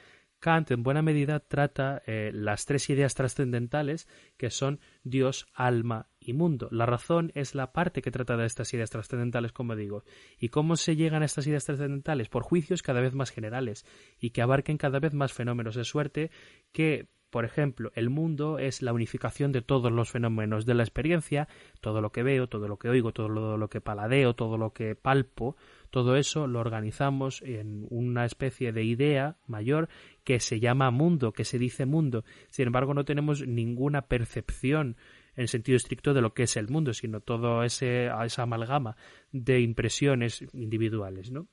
Kant 0.45 0.71
en 0.73 0.83
buena 0.83 1.01
medida 1.01 1.41
trata 1.41 2.03
eh, 2.07 2.31
las 2.35 2.67
tres 2.67 2.91
ideas 2.91 3.15
trascendentales 3.15 4.07
que 4.37 4.51
son 4.51 4.79
Dios, 5.03 5.47
alma 5.55 6.11
y 6.21 6.35
mundo. 6.35 6.69
La 6.71 6.85
razón 6.85 7.33
es 7.35 7.55
la 7.55 7.73
parte 7.73 8.03
que 8.03 8.11
trata 8.11 8.37
de 8.37 8.45
estas 8.45 8.75
ideas 8.75 8.91
trascendentales, 8.91 9.53
como 9.53 9.75
digo. 9.75 10.05
¿Y 10.39 10.51
cómo 10.51 10.77
se 10.77 10.97
llegan 10.97 11.23
a 11.23 11.25
estas 11.25 11.47
ideas 11.47 11.65
trascendentales? 11.65 12.29
Por 12.29 12.43
juicios 12.43 12.83
cada 12.83 13.01
vez 13.01 13.15
más 13.15 13.31
generales 13.31 13.87
y 14.21 14.33
que 14.33 14.43
abarquen 14.43 14.77
cada 14.77 14.99
vez 14.99 15.15
más 15.15 15.33
fenómenos 15.33 15.77
de 15.77 15.85
suerte 15.85 16.31
que 16.73 17.09
por 17.35 17.45
ejemplo, 17.45 17.91
el 17.97 18.11
mundo 18.11 18.61
es 18.61 18.81
la 18.81 18.93
unificación 18.93 19.51
de 19.51 19.61
todos 19.61 19.91
los 19.91 20.09
fenómenos 20.09 20.67
de 20.67 20.75
la 20.75 20.85
experiencia, 20.85 21.49
todo 21.81 22.01
lo 22.01 22.13
que 22.13 22.23
veo, 22.23 22.47
todo 22.47 22.69
lo 22.69 22.79
que 22.79 22.89
oigo, 22.89 23.11
todo 23.11 23.27
lo, 23.29 23.69
que 23.69 23.81
paladeo, 23.81 24.35
todo 24.35 24.57
lo 24.57 24.73
que 24.73 24.95
palpo, 24.95 25.57
todo 25.91 26.15
eso 26.15 26.47
lo 26.47 26.61
organizamos 26.61 27.43
en 27.43 27.89
una 27.91 28.25
especie 28.25 28.71
de 28.71 28.85
idea 28.85 29.37
mayor 29.49 29.89
que 30.23 30.39
se 30.39 30.61
llama 30.61 30.93
mundo, 30.93 31.33
que 31.33 31.45
se 31.45 31.59
dice 31.59 31.87
mundo. 31.87 32.25
Sin 32.51 32.69
embargo, 32.69 32.95
no 32.95 33.05
tenemos 33.05 33.45
ninguna 33.45 34.03
percepción 34.03 34.97
en 35.35 35.49
sentido 35.49 35.75
estricto 35.75 36.15
de 36.15 36.21
lo 36.21 36.35
que 36.35 36.45
es 36.45 36.57
el 36.57 36.69
mundo, 36.69 36.95
sino 36.95 37.21
ese 37.65 38.13
esa 38.25 38.43
amalgama 38.45 38.97
de 39.33 39.59
impresiones 39.59 40.45
individuales, 40.53 41.33
¿no? 41.33 41.49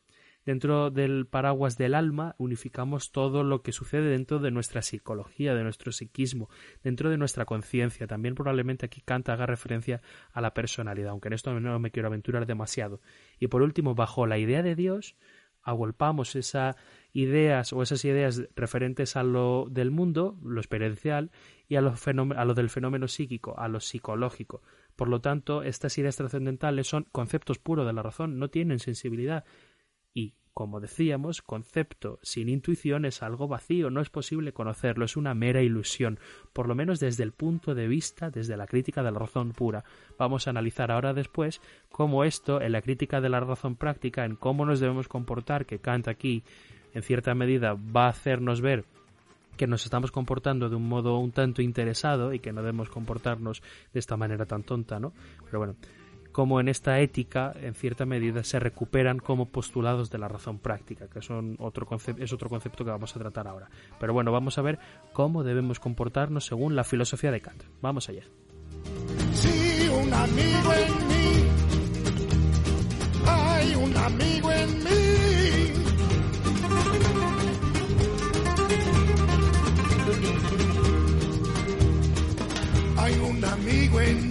Dentro 0.45 0.89
del 0.89 1.27
paraguas 1.27 1.77
del 1.77 1.93
alma 1.93 2.36
unificamos 2.39 3.12
todo 3.12 3.43
lo 3.43 3.62
que 3.62 3.71
sucede 3.71 4.10
dentro 4.10 4.39
de 4.39 4.50
nuestra 4.50 4.81
psicología, 4.81 5.53
de 5.53 5.63
nuestro 5.63 5.91
psiquismo, 5.91 6.50
dentro 6.83 7.10
de 7.10 7.17
nuestra 7.17 7.45
conciencia. 7.45 8.07
También 8.07 8.33
probablemente 8.33 8.88
aquí 8.88 9.01
Kant 9.01 9.29
haga 9.29 9.45
referencia 9.45 10.01
a 10.31 10.41
la 10.41 10.53
personalidad, 10.53 11.12
aunque 11.12 11.27
en 11.27 11.33
esto 11.33 11.60
no 11.60 11.79
me 11.79 11.91
quiero 11.91 12.07
aventurar 12.07 12.48
demasiado. 12.48 13.01
Y 13.39 13.48
por 13.48 13.62
último, 13.62 13.93
bajo 13.93 14.25
la 14.25 14.39
idea 14.39 14.63
de 14.63 14.75
Dios, 14.75 15.15
agolpamos 15.63 16.36
esas 16.36 16.75
ideas 17.13 17.74
o 17.74 17.83
esas 17.83 18.03
ideas 18.05 18.43
referentes 18.55 19.15
a 19.15 19.24
lo 19.24 19.67
del 19.69 19.91
mundo, 19.91 20.39
lo 20.43 20.60
experiencial, 20.60 21.31
y 21.67 21.75
a 21.75 21.81
lo, 21.81 21.93
a 22.36 22.45
lo 22.45 22.53
del 22.53 22.69
fenómeno 22.69 23.07
psíquico, 23.07 23.57
a 23.57 23.67
lo 23.67 23.79
psicológico. 23.79 24.62
Por 24.95 25.07
lo 25.07 25.21
tanto, 25.21 25.63
estas 25.63 25.98
ideas 25.98 26.17
trascendentales 26.17 26.88
son 26.88 27.07
conceptos 27.12 27.60
puros 27.60 27.86
de 27.86 27.93
la 27.93 28.03
razón, 28.03 28.39
no 28.39 28.50
tienen 28.50 28.79
sensibilidad, 28.79 29.45
como 30.53 30.79
decíamos, 30.79 31.41
concepto 31.41 32.20
sin 32.22 32.50
intuición 32.50 33.05
es 33.05 33.24
algo 33.24 33.48
vacío, 33.48 33.89
no 33.89 34.01
es 34.01 34.10
posible 34.10 34.53
conocerlo, 34.53 35.05
es 35.05 35.15
una 35.15 35.34
mera 35.34 35.62
ilusión, 35.62 36.20
por 36.53 36.67
lo 36.67 36.75
menos 36.75 37.00
desde 37.00 37.24
el 37.24 37.31
punto 37.31 37.74
de 37.74 37.88
vista, 37.88 38.29
desde 38.29 38.58
la 38.58 38.67
crítica 38.67 39.01
de 39.01 39.12
la 39.12 39.20
razón 39.20 39.51
pura. 39.53 39.84
Vamos 40.17 40.48
a 40.48 40.50
analizar 40.50 40.91
ahora 40.91 41.13
después 41.13 41.62
cómo 41.91 42.24
esto, 42.24 42.62
en 42.62 42.74
la 42.74 42.81
crítica 42.81 43.22
de 43.22 43.29
la 43.29 43.39
razón 43.39 43.75
práctica, 43.75 44.25
en 44.25 44.36
cómo 44.36 44.65
nos 44.65 44.79
debemos 44.79 45.08
comportar, 45.08 45.65
que 45.65 45.79
Kant 45.79 46.08
aquí, 46.08 46.43
en 46.93 47.01
cierta 47.01 47.34
medida, 47.34 47.74
va 47.74 48.05
a 48.05 48.10
hacernos 48.10 48.62
ver 48.62 48.84
que 49.58 49.67
nos 49.67 49.86
estamos 49.86 50.12
comportando 50.12 50.70
de 50.70 50.75
un 50.75 50.88
modo 50.88 51.17
un 51.17 51.31
tanto 51.31 51.62
interesado 51.62 52.34
y 52.34 52.39
que 52.39 52.51
no 52.51 52.62
debemos 52.62 52.89
comportarnos 52.89 53.62
de 53.93 54.00
esta 54.00 54.17
manera 54.17 54.46
tan 54.46 54.63
tonta, 54.63 55.00
¿no? 55.00 55.13
Pero 55.46 55.60
bueno, 55.60 55.75
como 56.31 56.59
en 56.59 56.67
esta 56.67 57.00
ética, 57.00 57.53
en 57.61 57.73
cierta 57.73 58.05
medida, 58.05 58.43
se 58.43 58.59
recuperan 58.59 59.19
como 59.19 59.47
postulados 59.47 60.09
de 60.09 60.17
la 60.17 60.27
razón 60.27 60.59
práctica, 60.59 61.07
que 61.07 61.21
son 61.21 61.55
otro 61.59 61.88
es 62.17 62.33
otro 62.33 62.50
concepto 62.50 62.85
que 62.85 62.91
vamos 62.91 63.15
a 63.15 63.19
tratar 63.19 63.47
ahora. 63.47 63.69
Pero 64.00 64.13
bueno, 64.13 64.31
vamos 64.31 64.57
a 64.57 64.61
ver 64.61 64.79
cómo 65.13 65.43
debemos 65.43 65.79
comportarnos 65.79 66.45
según 66.45 66.75
la 66.75 66.83
filosofía 66.83 67.31
de 67.31 67.41
Kant. 67.41 67.63
Vamos 67.81 68.09
allá. 68.09 68.23
un 69.89 70.13
amigo 70.13 70.73
en 70.73 71.07
mí, 71.07 71.47
hay 73.27 73.75
un 73.75 73.97
amigo 73.97 74.51
en 74.51 74.83
mí. 74.83 74.91
Hay 82.97 83.15
un 83.15 83.43
amigo 83.43 84.01
en 84.01 84.25
mí. 84.25 84.30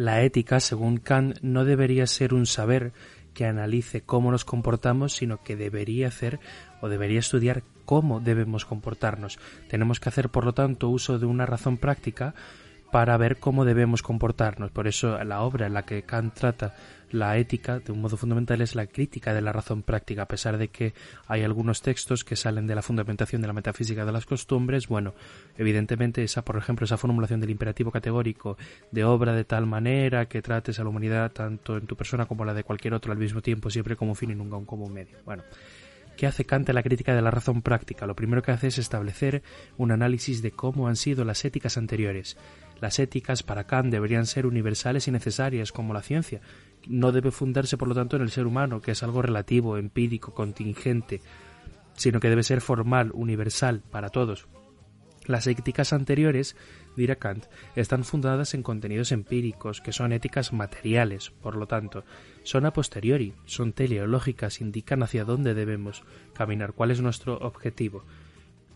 La 0.00 0.22
ética, 0.22 0.60
según 0.60 0.96
Kant, 0.96 1.36
no 1.42 1.66
debería 1.66 2.06
ser 2.06 2.32
un 2.32 2.46
saber 2.46 2.94
que 3.34 3.44
analice 3.44 4.00
cómo 4.00 4.30
nos 4.30 4.46
comportamos, 4.46 5.12
sino 5.12 5.42
que 5.42 5.56
debería 5.56 6.08
hacer 6.08 6.40
o 6.80 6.88
debería 6.88 7.18
estudiar 7.18 7.62
cómo 7.84 8.18
debemos 8.18 8.64
comportarnos. 8.64 9.38
Tenemos 9.68 10.00
que 10.00 10.08
hacer, 10.08 10.30
por 10.30 10.46
lo 10.46 10.54
tanto, 10.54 10.88
uso 10.88 11.18
de 11.18 11.26
una 11.26 11.44
razón 11.44 11.76
práctica 11.76 12.34
para 12.90 13.16
ver 13.16 13.38
cómo 13.38 13.64
debemos 13.64 14.02
comportarnos. 14.02 14.70
Por 14.70 14.88
eso 14.88 15.22
la 15.24 15.42
obra 15.42 15.66
en 15.66 15.74
la 15.74 15.84
que 15.84 16.02
Kant 16.02 16.34
trata 16.34 16.74
la 17.12 17.36
ética 17.38 17.80
de 17.80 17.92
un 17.92 18.00
modo 18.00 18.16
fundamental 18.16 18.60
es 18.60 18.74
la 18.74 18.86
crítica 18.86 19.34
de 19.34 19.40
la 19.40 19.52
razón 19.52 19.82
práctica, 19.82 20.22
a 20.22 20.28
pesar 20.28 20.58
de 20.58 20.68
que 20.68 20.94
hay 21.26 21.42
algunos 21.42 21.82
textos 21.82 22.24
que 22.24 22.36
salen 22.36 22.66
de 22.66 22.74
la 22.74 22.82
fundamentación 22.82 23.40
de 23.42 23.48
la 23.48 23.52
metafísica 23.52 24.04
de 24.04 24.12
las 24.12 24.26
costumbres, 24.26 24.86
bueno, 24.86 25.14
evidentemente 25.58 26.22
esa, 26.22 26.42
por 26.42 26.56
ejemplo, 26.56 26.84
esa 26.84 26.96
formulación 26.96 27.40
del 27.40 27.50
imperativo 27.50 27.90
categórico 27.90 28.56
de 28.90 29.04
obra 29.04 29.34
de 29.34 29.44
tal 29.44 29.66
manera 29.66 30.26
que 30.26 30.42
trates 30.42 30.78
a 30.78 30.84
la 30.84 30.90
humanidad 30.90 31.32
tanto 31.32 31.76
en 31.76 31.86
tu 31.86 31.96
persona 31.96 32.26
como 32.26 32.44
la 32.44 32.54
de 32.54 32.64
cualquier 32.64 32.94
otro 32.94 33.12
al 33.12 33.18
mismo 33.18 33.40
tiempo, 33.40 33.70
siempre 33.70 33.96
como 33.96 34.14
fin 34.14 34.30
y 34.30 34.34
nunca 34.34 34.58
como 34.64 34.88
medio. 34.88 35.18
Bueno, 35.24 35.42
¿Qué 36.20 36.26
hace 36.26 36.44
Kant 36.44 36.68
en 36.68 36.74
la 36.74 36.82
crítica 36.82 37.14
de 37.14 37.22
la 37.22 37.30
razón 37.30 37.62
práctica? 37.62 38.04
Lo 38.04 38.14
primero 38.14 38.42
que 38.42 38.50
hace 38.50 38.66
es 38.66 38.76
establecer 38.76 39.42
un 39.78 39.90
análisis 39.90 40.42
de 40.42 40.50
cómo 40.50 40.86
han 40.86 40.96
sido 40.96 41.24
las 41.24 41.46
éticas 41.46 41.78
anteriores. 41.78 42.36
Las 42.78 42.98
éticas 42.98 43.42
para 43.42 43.64
Kant 43.64 43.90
deberían 43.90 44.26
ser 44.26 44.44
universales 44.44 45.08
y 45.08 45.12
necesarias 45.12 45.72
como 45.72 45.94
la 45.94 46.02
ciencia. 46.02 46.42
No 46.86 47.10
debe 47.10 47.30
fundarse, 47.30 47.78
por 47.78 47.88
lo 47.88 47.94
tanto, 47.94 48.16
en 48.16 48.22
el 48.22 48.30
ser 48.30 48.46
humano, 48.46 48.82
que 48.82 48.90
es 48.90 49.02
algo 49.02 49.22
relativo, 49.22 49.78
empírico, 49.78 50.34
contingente, 50.34 51.22
sino 51.96 52.20
que 52.20 52.28
debe 52.28 52.42
ser 52.42 52.60
formal, 52.60 53.12
universal, 53.14 53.80
para 53.90 54.10
todos. 54.10 54.46
Las 55.24 55.46
éticas 55.46 55.94
anteriores, 55.94 56.54
dirá 56.98 57.16
Kant, 57.16 57.46
están 57.76 58.04
fundadas 58.04 58.52
en 58.52 58.62
contenidos 58.62 59.12
empíricos, 59.12 59.80
que 59.80 59.92
son 59.94 60.12
éticas 60.12 60.52
materiales, 60.52 61.30
por 61.30 61.56
lo 61.56 61.66
tanto, 61.66 62.04
son 62.42 62.66
a 62.66 62.72
posteriori, 62.72 63.34
son 63.46 63.72
teleológicas, 63.72 64.60
indican 64.60 65.02
hacia 65.02 65.24
dónde 65.24 65.54
debemos 65.54 66.02
caminar, 66.34 66.72
cuál 66.72 66.90
es 66.90 67.00
nuestro 67.00 67.38
objetivo. 67.38 68.04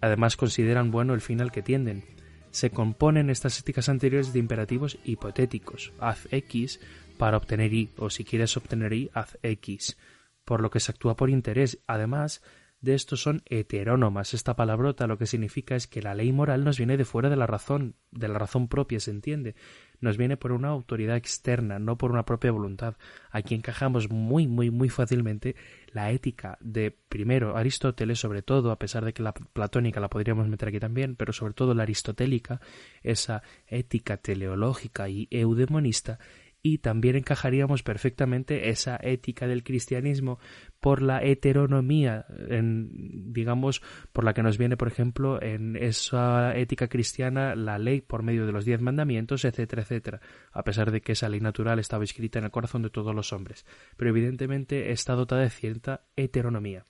Además, 0.00 0.37
consideran 0.37 0.90
bueno 0.90 1.14
el 1.14 1.21
fin 1.21 1.40
al 1.40 1.52
que 1.52 1.62
tienden. 1.62 2.04
Se 2.50 2.71
componen 2.71 3.30
estas 3.30 3.59
éticas 3.59 3.88
anteriores 3.88 4.33
de 4.33 4.38
imperativos 4.38 4.99
hipotéticos, 5.04 5.92
haz 5.99 6.28
X 6.30 6.80
para 7.18 7.37
obtener 7.37 7.73
Y, 7.73 7.90
o 7.97 8.11
si 8.11 8.25
quieres 8.25 8.56
obtener 8.56 8.92
Y, 8.92 9.11
haz 9.14 9.38
X, 9.42 9.97
por 10.44 10.61
lo 10.61 10.71
que 10.71 10.80
se 10.80 10.92
actúa 10.92 11.16
por 11.16 11.30
interés. 11.30 11.78
Además, 11.87 12.42
de 12.84 12.94
estos 12.94 13.22
son 13.22 13.42
heterónomas. 13.46 14.34
Esta 14.34 14.54
palabrota 14.54 15.06
lo 15.06 15.16
que 15.16 15.26
significa 15.26 15.74
es 15.74 15.86
que 15.86 16.02
la 16.02 16.14
ley 16.14 16.32
moral 16.32 16.64
nos 16.64 16.76
viene 16.76 16.96
de 16.96 17.06
fuera 17.06 17.30
de 17.30 17.36
la 17.36 17.46
razón, 17.46 17.94
de 18.10 18.28
la 18.28 18.38
razón 18.38 18.68
propia, 18.68 19.00
se 19.00 19.10
entiende. 19.10 19.54
Nos 20.00 20.18
viene 20.18 20.36
por 20.36 20.52
una 20.52 20.68
autoridad 20.68 21.16
externa, 21.16 21.78
no 21.78 21.96
por 21.96 22.12
una 22.12 22.26
propia 22.26 22.52
voluntad. 22.52 22.96
Aquí 23.30 23.54
encajamos 23.54 24.10
muy, 24.10 24.46
muy, 24.46 24.70
muy 24.70 24.90
fácilmente 24.90 25.56
la 25.92 26.10
ética 26.10 26.58
de, 26.60 26.90
primero, 27.08 27.56
Aristóteles, 27.56 28.20
sobre 28.20 28.42
todo, 28.42 28.70
a 28.70 28.78
pesar 28.78 29.04
de 29.04 29.14
que 29.14 29.22
la 29.22 29.32
platónica 29.32 30.00
la 30.00 30.10
podríamos 30.10 30.46
meter 30.48 30.68
aquí 30.68 30.78
también, 30.78 31.16
pero 31.16 31.32
sobre 31.32 31.54
todo 31.54 31.72
la 31.72 31.84
aristotélica, 31.84 32.60
esa 33.02 33.42
ética 33.66 34.18
teleológica 34.18 35.08
y 35.08 35.26
eudemonista, 35.30 36.18
y 36.66 36.78
también 36.78 37.16
encajaríamos 37.16 37.82
perfectamente 37.82 38.70
esa 38.70 38.98
ética 39.02 39.46
del 39.46 39.62
cristianismo 39.62 40.38
por 40.84 41.00
la 41.00 41.24
heteronomía, 41.24 42.26
en, 42.50 43.32
digamos, 43.32 43.80
por 44.12 44.22
la 44.22 44.34
que 44.34 44.42
nos 44.42 44.58
viene, 44.58 44.76
por 44.76 44.86
ejemplo, 44.86 45.42
en 45.42 45.76
esa 45.76 46.54
ética 46.58 46.88
cristiana 46.88 47.54
la 47.54 47.78
ley 47.78 48.02
por 48.02 48.22
medio 48.22 48.44
de 48.44 48.52
los 48.52 48.66
diez 48.66 48.82
mandamientos, 48.82 49.46
etcétera, 49.46 49.80
etcétera, 49.80 50.20
a 50.52 50.62
pesar 50.62 50.90
de 50.90 51.00
que 51.00 51.12
esa 51.12 51.30
ley 51.30 51.40
natural 51.40 51.78
estaba 51.78 52.04
escrita 52.04 52.38
en 52.38 52.44
el 52.44 52.50
corazón 52.50 52.82
de 52.82 52.90
todos 52.90 53.14
los 53.14 53.32
hombres, 53.32 53.64
pero 53.96 54.10
evidentemente 54.10 54.92
está 54.92 55.14
dotada 55.14 55.40
de 55.40 55.48
cierta 55.48 56.04
heteronomía. 56.16 56.84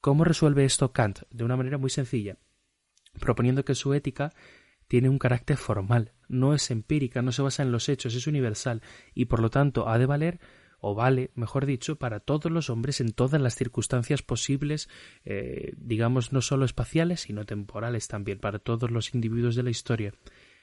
¿Cómo 0.00 0.24
resuelve 0.24 0.64
esto 0.64 0.92
Kant? 0.92 1.20
De 1.30 1.44
una 1.44 1.56
manera 1.56 1.78
muy 1.78 1.90
sencilla, 1.90 2.38
proponiendo 3.20 3.64
que 3.64 3.76
su 3.76 3.94
ética 3.94 4.32
tiene 4.88 5.08
un 5.08 5.20
carácter 5.20 5.56
formal, 5.56 6.14
no 6.28 6.52
es 6.52 6.68
empírica, 6.72 7.22
no 7.22 7.30
se 7.30 7.42
basa 7.42 7.62
en 7.62 7.70
los 7.70 7.88
hechos, 7.88 8.16
es 8.16 8.26
universal 8.26 8.82
y 9.14 9.26
por 9.26 9.38
lo 9.38 9.50
tanto 9.50 9.88
ha 9.88 9.98
de 9.98 10.06
valer 10.06 10.40
o 10.80 10.94
vale, 10.94 11.30
mejor 11.34 11.66
dicho, 11.66 11.96
para 11.96 12.20
todos 12.20 12.50
los 12.50 12.70
hombres 12.70 13.00
en 13.00 13.12
todas 13.12 13.40
las 13.40 13.54
circunstancias 13.54 14.22
posibles, 14.22 14.88
eh, 15.24 15.72
digamos, 15.76 16.32
no 16.32 16.40
solo 16.40 16.64
espaciales, 16.64 17.22
sino 17.22 17.44
temporales 17.44 18.08
también, 18.08 18.38
para 18.38 18.58
todos 18.58 18.90
los 18.90 19.14
individuos 19.14 19.56
de 19.56 19.62
la 19.62 19.70
historia. 19.70 20.12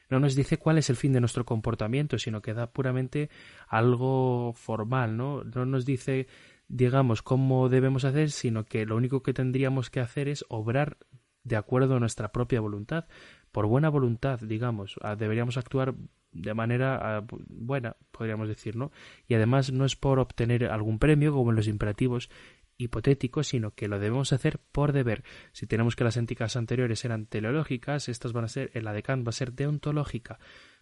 No 0.10 0.20
nos 0.20 0.36
dice 0.36 0.58
cuál 0.58 0.78
es 0.78 0.90
el 0.90 0.98
fin 0.98 1.14
de 1.14 1.22
nuestro 1.22 1.46
comportamiento, 1.46 2.20
sino 2.20 2.42
que 2.42 2.54
da 2.54 2.72
puramente 2.72 3.30
algo 3.68 4.54
formal, 4.54 5.16
¿no? 5.16 5.44
No 5.44 5.66
nos 5.66 5.86
dice, 5.86 6.28
digamos, 6.68 7.22
cómo 7.22 7.70
debemos 7.70 8.04
hacer, 8.04 8.30
sino 8.30 8.66
que 8.66 8.86
lo 8.86 8.98
único 8.98 9.24
que 9.24 9.34
tendríamos 9.34 9.90
que 9.90 10.02
hacer 10.02 10.28
es 10.28 10.44
obrar 10.50 10.98
de 11.44 11.56
acuerdo 11.56 11.96
a 11.96 12.00
nuestra 12.00 12.32
propia 12.32 12.60
voluntad, 12.60 13.08
por 13.52 13.66
buena 13.68 13.90
voluntad, 13.90 14.40
digamos, 14.40 14.96
deberíamos 15.18 15.58
actuar 15.58 15.96
de 16.32 16.54
manera 16.54 17.24
buena, 17.48 17.96
podríamos 18.12 18.48
decir, 18.48 18.76
¿no? 18.76 18.92
Y 19.28 19.36
además 19.36 19.72
no 19.72 19.86
es 19.86 19.96
por 19.96 20.20
obtener 20.20 20.66
algún 20.66 21.00
premio, 21.00 21.34
como 21.34 21.50
en 21.52 21.56
los 21.56 21.68
imperativos 21.68 22.30
hipotéticos, 22.78 23.48
sino 23.48 23.72
que 23.72 23.88
lo 23.88 24.00
debemos 24.00 24.34
hacer 24.34 24.60
por 24.72 24.92
deber. 24.92 25.24
Si 25.52 25.68
tenemos 25.68 25.96
que 25.96 26.04
las 26.04 26.18
éticas 26.18 26.56
anteriores 26.56 27.06
eran 27.06 27.26
teleológicas, 27.26 28.10
estas 28.10 28.34
van 28.34 28.46
a 28.46 28.50
ser, 28.50 28.72
en 28.74 28.86
la 28.86 28.94
de 28.94 29.04
va 29.08 29.30
a 29.30 29.32
ser 29.32 29.54
deontológica. 29.54 30.40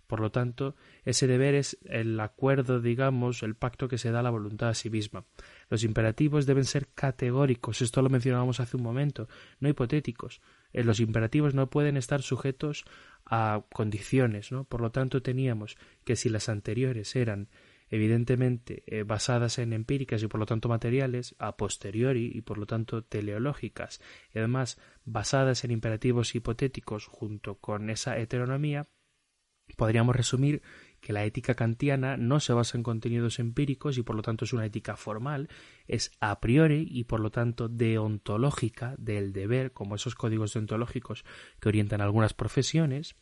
Por 0.10 0.22
lo 0.22 0.32
tanto, 0.32 0.76
ese 1.06 1.28
deber 1.28 1.54
es 1.54 1.78
el 1.84 2.20
acuerdo, 2.20 2.80
digamos, 2.82 3.44
el 3.44 3.54
pacto 3.54 3.88
que 3.88 4.00
se 4.00 4.10
da 4.10 4.22
a 4.22 4.24
la 4.24 4.32
voluntad 4.32 4.70
a 4.70 4.74
sí 4.74 4.90
misma. 4.90 5.26
Los 5.70 5.84
imperativos 5.84 6.48
deben 6.48 6.66
ser 6.66 6.88
categóricos, 6.96 7.84
esto 7.84 8.02
lo 8.02 8.10
mencionábamos 8.10 8.60
hace 8.60 8.76
un 8.76 8.82
momento, 8.82 9.30
no 9.60 9.70
hipotéticos. 9.70 10.42
Eh, 10.74 10.84
los 10.84 11.00
imperativos 11.00 11.54
no 11.54 11.70
pueden 11.70 11.96
estar 11.96 12.24
sujetos 12.24 12.86
a 13.30 13.64
condiciones, 13.72 14.52
¿no? 14.52 14.64
Por 14.64 14.82
lo 14.82 14.92
tanto, 14.92 15.22
teníamos 15.22 15.78
que 16.04 16.16
si 16.16 16.30
las 16.30 16.50
anteriores 16.50 17.16
eran 17.16 17.50
evidentemente 17.90 18.84
eh, 18.86 19.04
basadas 19.04 19.58
en 19.58 19.74
empíricas 19.74 20.22
y 20.22 20.28
por 20.28 20.40
lo 20.40 20.46
tanto 20.46 20.70
materiales, 20.70 21.36
a 21.40 21.58
posteriori 21.58 22.32
y 22.34 22.42
por 22.42 22.58
lo 22.58 22.66
tanto 22.66 23.04
teleológicas, 23.04 24.02
y 24.34 24.40
además 24.40 24.80
basadas 25.06 25.64
en 25.64 25.72
imperativos 25.72 26.36
hipotéticos 26.36 27.06
junto 27.06 27.56
con 27.56 27.90
esa 27.90 28.18
heteronomía, 28.18 28.88
podríamos 29.76 30.16
resumir 30.16 30.62
que 31.02 31.14
la 31.14 31.24
ética 31.24 31.56
kantiana 31.56 32.18
no 32.18 32.40
se 32.40 32.54
basa 32.54 32.78
en 32.78 32.84
contenidos 32.84 33.40
empíricos 33.40 33.98
y 33.98 34.04
por 34.04 34.16
lo 34.16 34.22
tanto 34.22 34.46
es 34.46 34.54
una 34.54 34.66
ética 34.66 34.96
formal, 34.96 35.50
es 35.88 36.12
a 36.20 36.40
priori 36.40 36.88
y 36.90 37.06
por 37.06 37.20
lo 37.20 37.32
tanto 37.32 37.70
deontológica 37.70 38.96
del 38.98 39.32
deber, 39.32 39.72
como 39.72 39.96
esos 39.96 40.16
códigos 40.16 40.54
deontológicos 40.54 41.24
que 41.60 41.70
orientan 41.70 42.02
algunas 42.02 42.34
profesiones, 42.34 43.16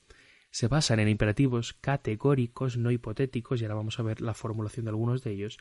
se 0.49 0.67
basan 0.67 0.99
en 0.99 1.09
imperativos 1.09 1.73
categóricos, 1.73 2.77
no 2.77 2.91
hipotéticos, 2.91 3.61
y 3.61 3.65
ahora 3.65 3.75
vamos 3.75 3.99
a 3.99 4.03
ver 4.03 4.21
la 4.21 4.33
formulación 4.33 4.85
de 4.85 4.89
algunos 4.89 5.23
de 5.23 5.31
ellos, 5.31 5.57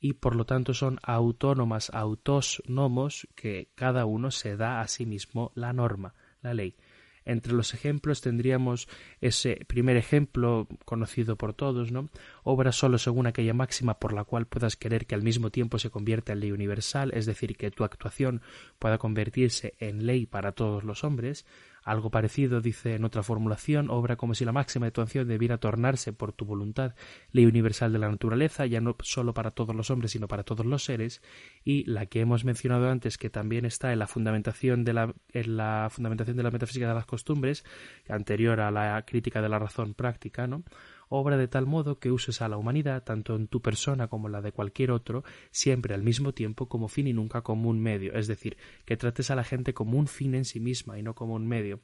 y 0.00 0.14
por 0.14 0.36
lo 0.36 0.46
tanto 0.46 0.74
son 0.74 0.98
autónomas, 1.02 1.90
autónomos, 1.90 3.28
que 3.34 3.70
cada 3.74 4.06
uno 4.06 4.30
se 4.30 4.56
da 4.56 4.80
a 4.80 4.88
sí 4.88 5.06
mismo 5.06 5.52
la 5.54 5.72
norma, 5.72 6.14
la 6.40 6.54
ley. 6.54 6.76
Entre 7.28 7.52
los 7.52 7.74
ejemplos 7.74 8.22
tendríamos 8.22 8.88
ese 9.20 9.64
primer 9.66 9.98
ejemplo 9.98 10.66
conocido 10.86 11.36
por 11.36 11.52
todos, 11.52 11.92
¿no? 11.92 12.08
Obra 12.42 12.72
solo 12.72 12.96
según 12.96 13.26
aquella 13.26 13.52
máxima 13.52 13.98
por 13.98 14.14
la 14.14 14.24
cual 14.24 14.46
puedas 14.46 14.76
querer 14.76 15.04
que 15.04 15.14
al 15.14 15.22
mismo 15.22 15.50
tiempo 15.50 15.78
se 15.78 15.90
convierta 15.90 16.32
en 16.32 16.40
ley 16.40 16.52
universal, 16.52 17.12
es 17.14 17.26
decir, 17.26 17.54
que 17.56 17.70
tu 17.70 17.84
actuación 17.84 18.40
pueda 18.78 18.96
convertirse 18.96 19.74
en 19.78 20.06
ley 20.06 20.24
para 20.24 20.52
todos 20.52 20.84
los 20.84 21.04
hombres. 21.04 21.44
Algo 21.88 22.10
parecido 22.10 22.60
dice 22.60 22.96
en 22.96 23.06
otra 23.06 23.22
formulación, 23.22 23.88
obra 23.88 24.16
como 24.16 24.34
si 24.34 24.44
la 24.44 24.52
máxima 24.52 24.84
de 24.84 24.92
tu 24.92 25.00
acción 25.00 25.26
debiera 25.26 25.56
tornarse 25.56 26.12
por 26.12 26.34
tu 26.34 26.44
voluntad 26.44 26.94
ley 27.32 27.46
universal 27.46 27.94
de 27.94 27.98
la 27.98 28.10
naturaleza, 28.10 28.66
ya 28.66 28.82
no 28.82 28.94
solo 29.00 29.32
para 29.32 29.52
todos 29.52 29.74
los 29.74 29.90
hombres, 29.90 30.12
sino 30.12 30.28
para 30.28 30.42
todos 30.42 30.66
los 30.66 30.84
seres, 30.84 31.22
y 31.64 31.84
la 31.90 32.04
que 32.04 32.20
hemos 32.20 32.44
mencionado 32.44 32.90
antes, 32.90 33.16
que 33.16 33.30
también 33.30 33.64
está 33.64 33.90
en 33.90 34.00
la 34.00 34.06
fundamentación 34.06 34.84
de 34.84 34.92
la, 34.92 35.14
en 35.32 35.56
la 35.56 35.88
fundamentación 35.90 36.36
de 36.36 36.42
la 36.42 36.50
metafísica 36.50 36.88
de 36.88 36.94
las 36.94 37.06
costumbres, 37.06 37.64
anterior 38.06 38.60
a 38.60 38.70
la 38.70 39.02
crítica 39.06 39.40
de 39.40 39.48
la 39.48 39.58
razón 39.58 39.94
práctica, 39.94 40.46
¿no? 40.46 40.64
Obra 41.08 41.36
de 41.36 41.48
tal 41.48 41.66
modo 41.66 41.98
que 41.98 42.10
uses 42.10 42.42
a 42.42 42.48
la 42.48 42.56
humanidad, 42.56 43.04
tanto 43.04 43.36
en 43.36 43.48
tu 43.48 43.60
persona 43.62 44.08
como 44.08 44.28
en 44.28 44.32
la 44.32 44.42
de 44.42 44.52
cualquier 44.52 44.90
otro, 44.90 45.24
siempre 45.50 45.94
al 45.94 46.02
mismo 46.02 46.32
tiempo 46.32 46.68
como 46.68 46.88
fin 46.88 47.06
y 47.06 47.12
nunca 47.12 47.42
como 47.42 47.68
un 47.68 47.80
medio, 47.80 48.14
es 48.14 48.26
decir, 48.26 48.56
que 48.84 48.96
trates 48.96 49.30
a 49.30 49.36
la 49.36 49.44
gente 49.44 49.74
como 49.74 49.98
un 49.98 50.06
fin 50.06 50.34
en 50.34 50.44
sí 50.44 50.60
misma 50.60 50.98
y 50.98 51.02
no 51.02 51.14
como 51.14 51.34
un 51.34 51.46
medio. 51.46 51.80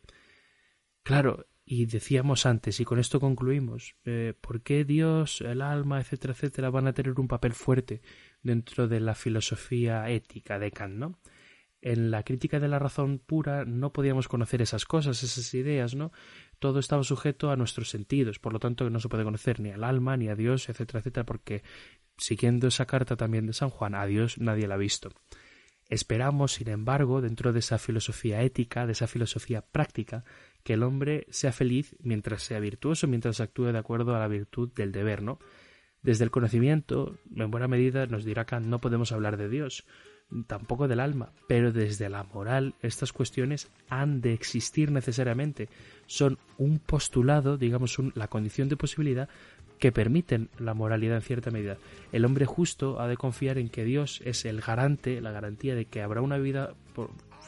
Claro, 1.03 1.47
y 1.67 1.87
decíamos 1.87 2.45
antes, 2.47 2.79
y 2.81 2.85
con 2.85 2.99
esto 2.99 3.21
concluimos, 3.21 3.97
eh, 4.05 4.35
¿por 4.39 4.63
qué 4.63 4.85
Dios, 4.85 5.41
el 5.41 5.63
alma, 5.63 6.01
etcétera, 6.01 6.35
etcétera, 6.35 6.71
van 6.71 6.87
a 6.87 6.93
tener 6.93 7.19
un 7.19 7.29
papel 7.29 7.55
fuerte 7.55 8.03
dentro 8.43 8.87
de 8.87 9.01
la 9.01 9.15
filosofía 9.15 10.09
ética 10.11 10.59
de 10.59 10.71
Kant, 10.71 10.97
¿no? 10.97 11.19
En 11.81 12.11
la 12.11 12.23
crítica 12.23 12.61
de 12.61 12.69
la 12.69 12.79
razón 12.79 13.19
pura 13.19 13.65
no 13.65 13.93
podíamos 13.93 14.29
conocer 14.29 14.63
esas 14.63 14.85
cosas, 14.87 15.23
esas 15.23 15.53
ideas, 15.55 15.95
¿no? 15.95 16.13
Todo 16.65 16.79
estaba 16.79 17.05
sujeto 17.05 17.51
a 17.51 17.57
nuestros 17.57 17.91
sentidos, 17.91 18.39
por 18.39 18.55
lo 18.55 18.59
tanto 18.59 18.89
no 18.89 18.99
se 18.99 19.11
puede 19.11 19.23
conocer 19.23 19.61
ni 19.61 19.71
al 19.71 19.85
alma, 19.85 20.17
ni 20.17 20.29
a 20.31 20.35
Dios, 20.35 20.71
etcétera, 20.71 21.01
etcétera, 21.01 21.27
porque 21.27 21.63
siguiendo 22.17 22.69
esa 22.69 22.87
carta 22.87 23.17
también 23.17 23.47
de 23.47 23.53
San 23.53 23.69
Juan, 23.69 23.95
a 23.95 24.07
Dios 24.07 24.39
nadie 24.39 24.67
la 24.67 24.77
ha 24.77 24.79
visto. 24.79 25.11
Esperamos, 25.91 26.55
sin 26.55 26.71
embargo, 26.71 27.21
dentro 27.21 27.53
de 27.53 27.59
esa 27.59 27.77
filosofía 27.77 28.41
ética, 28.41 28.87
de 28.87 28.93
esa 28.93 29.07
filosofía 29.07 29.61
práctica, 29.61 30.25
que 30.63 30.73
el 30.73 30.85
hombre 30.85 31.27
sea 31.29 31.53
feliz 31.53 31.97
mientras 32.01 32.43
sea 32.43 32.61
virtuoso, 32.61 33.09
mientras 33.09 33.41
actúe 33.41 33.65
de 33.65 33.79
acuerdo 33.79 34.17
a 34.17 34.19
la 34.19 34.29
virtud 34.29 34.73
del 34.75 34.91
deber, 34.91 35.21
¿no? 35.21 35.41
Desde 36.01 36.25
el 36.25 36.31
conocimiento, 36.31 37.19
en 37.37 37.51
buena 37.51 37.69
medida, 37.69 38.07
nos 38.07 38.25
dirá 38.25 38.47
Kant, 38.47 38.65
no 38.65 38.81
podemos 38.81 39.13
hablar 39.13 39.37
de 39.37 39.51
Dios, 39.51 39.85
tampoco 40.43 40.89
del 40.89 41.01
alma, 41.01 41.31
pero 41.47 41.73
desde 41.73 42.09
la 42.09 42.25
moral 42.25 42.75
estas 42.83 43.13
cuestiones 43.13 43.71
han 43.89 44.21
de 44.21 44.33
existir 44.33 44.91
necesariamente. 44.91 45.69
Son 46.07 46.39
un 46.59 46.79
postulado, 46.79 47.57
digamos, 47.57 47.97
la 48.15 48.29
condición 48.29 48.69
de 48.69 48.77
posibilidad 48.77 49.29
que 49.79 49.93
permiten 49.93 50.49
la 50.59 50.75
moralidad 50.75 51.17
en 51.17 51.23
cierta 51.23 51.51
medida. 51.51 51.77
El 52.13 52.25
hombre 52.25 52.47
justo 52.47 53.01
ha 53.01 53.09
de 53.09 53.17
confiar 53.17 53.59
en 53.59 53.69
que 53.69 53.85
Dios 53.85 54.21
es 54.25 54.45
el 54.45 54.61
garante, 54.61 55.21
la 55.21 55.33
garantía 55.33 55.75
de 55.75 55.87
que 55.87 56.03
habrá 56.03 56.21
una 56.21 56.39
vida 56.39 56.75